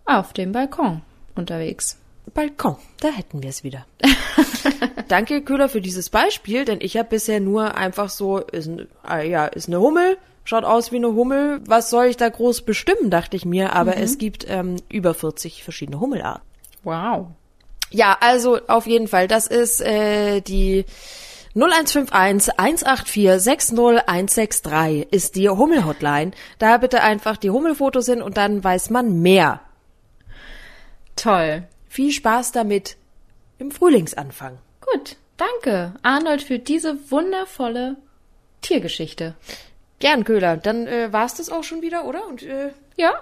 auf 0.05 0.33
dem 0.33 0.51
Balkon 0.51 1.01
unterwegs. 1.35 1.97
Balkon, 2.33 2.77
da 2.99 3.09
hätten 3.09 3.41
wir 3.43 3.49
es 3.49 3.63
wieder. 3.63 3.85
Danke, 5.07 5.41
Köhler, 5.41 5.69
für 5.69 5.81
dieses 5.81 6.09
Beispiel, 6.09 6.65
denn 6.65 6.79
ich 6.81 6.97
habe 6.97 7.09
bisher 7.09 7.39
nur 7.39 7.75
einfach 7.75 8.09
so, 8.09 8.37
ist, 8.39 8.67
ein, 8.67 8.87
ah, 9.03 9.21
ja, 9.21 9.45
ist 9.45 9.67
eine 9.67 9.79
Hummel, 9.79 10.17
schaut 10.43 10.63
aus 10.63 10.91
wie 10.91 10.97
eine 10.97 11.13
Hummel, 11.13 11.61
was 11.65 11.89
soll 11.89 12.05
ich 12.05 12.17
da 12.17 12.29
groß 12.29 12.63
bestimmen, 12.63 13.09
dachte 13.09 13.37
ich 13.37 13.45
mir, 13.45 13.73
aber 13.73 13.97
es 13.97 14.17
gibt 14.17 14.45
ähm, 14.49 14.77
über 14.89 15.13
40 15.13 15.63
verschiedene 15.63 15.99
Hummelarten. 15.99 16.43
Wow. 16.83 17.27
Ja, 17.91 18.17
also 18.21 18.59
auf 18.67 18.87
jeden 18.87 19.07
Fall, 19.07 19.27
das 19.27 19.47
ist 19.47 19.81
äh, 19.81 20.41
die 20.41 20.85
0151 21.53 22.57
184 22.57 23.41
60163 23.41 25.11
ist 25.11 25.35
die 25.35 25.49
Hummel-Hotline. 25.49 26.31
Da 26.59 26.77
bitte 26.77 27.01
einfach 27.01 27.35
die 27.35 27.49
Hummelfotos 27.49 28.05
hin 28.05 28.21
und 28.21 28.37
dann 28.37 28.63
weiß 28.63 28.89
man 28.89 29.21
mehr. 29.21 29.59
Toll. 31.17 31.67
Viel 31.89 32.11
Spaß 32.11 32.53
damit 32.53 32.95
im 33.57 33.69
Frühlingsanfang. 33.69 34.59
Gut, 34.79 35.17
danke, 35.35 35.93
Arnold, 36.03 36.41
für 36.41 36.57
diese 36.57 36.97
wundervolle 37.11 37.97
Tiergeschichte. 38.61 39.35
Gern, 40.01 40.23
Köhler. 40.25 40.57
Dann 40.57 40.87
äh, 40.87 41.13
war's 41.13 41.35
das 41.35 41.49
auch 41.49 41.63
schon 41.63 41.81
wieder, 41.81 42.05
oder? 42.05 42.27
Und 42.27 42.43
äh, 42.43 42.71
Ja, 42.97 43.13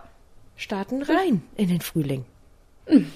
starten 0.55 1.03
rein 1.03 1.43
in 1.55 1.67
den 1.69 1.81
Frühling. 1.81 2.25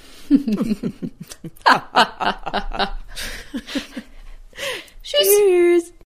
Tschüss. 5.04 5.94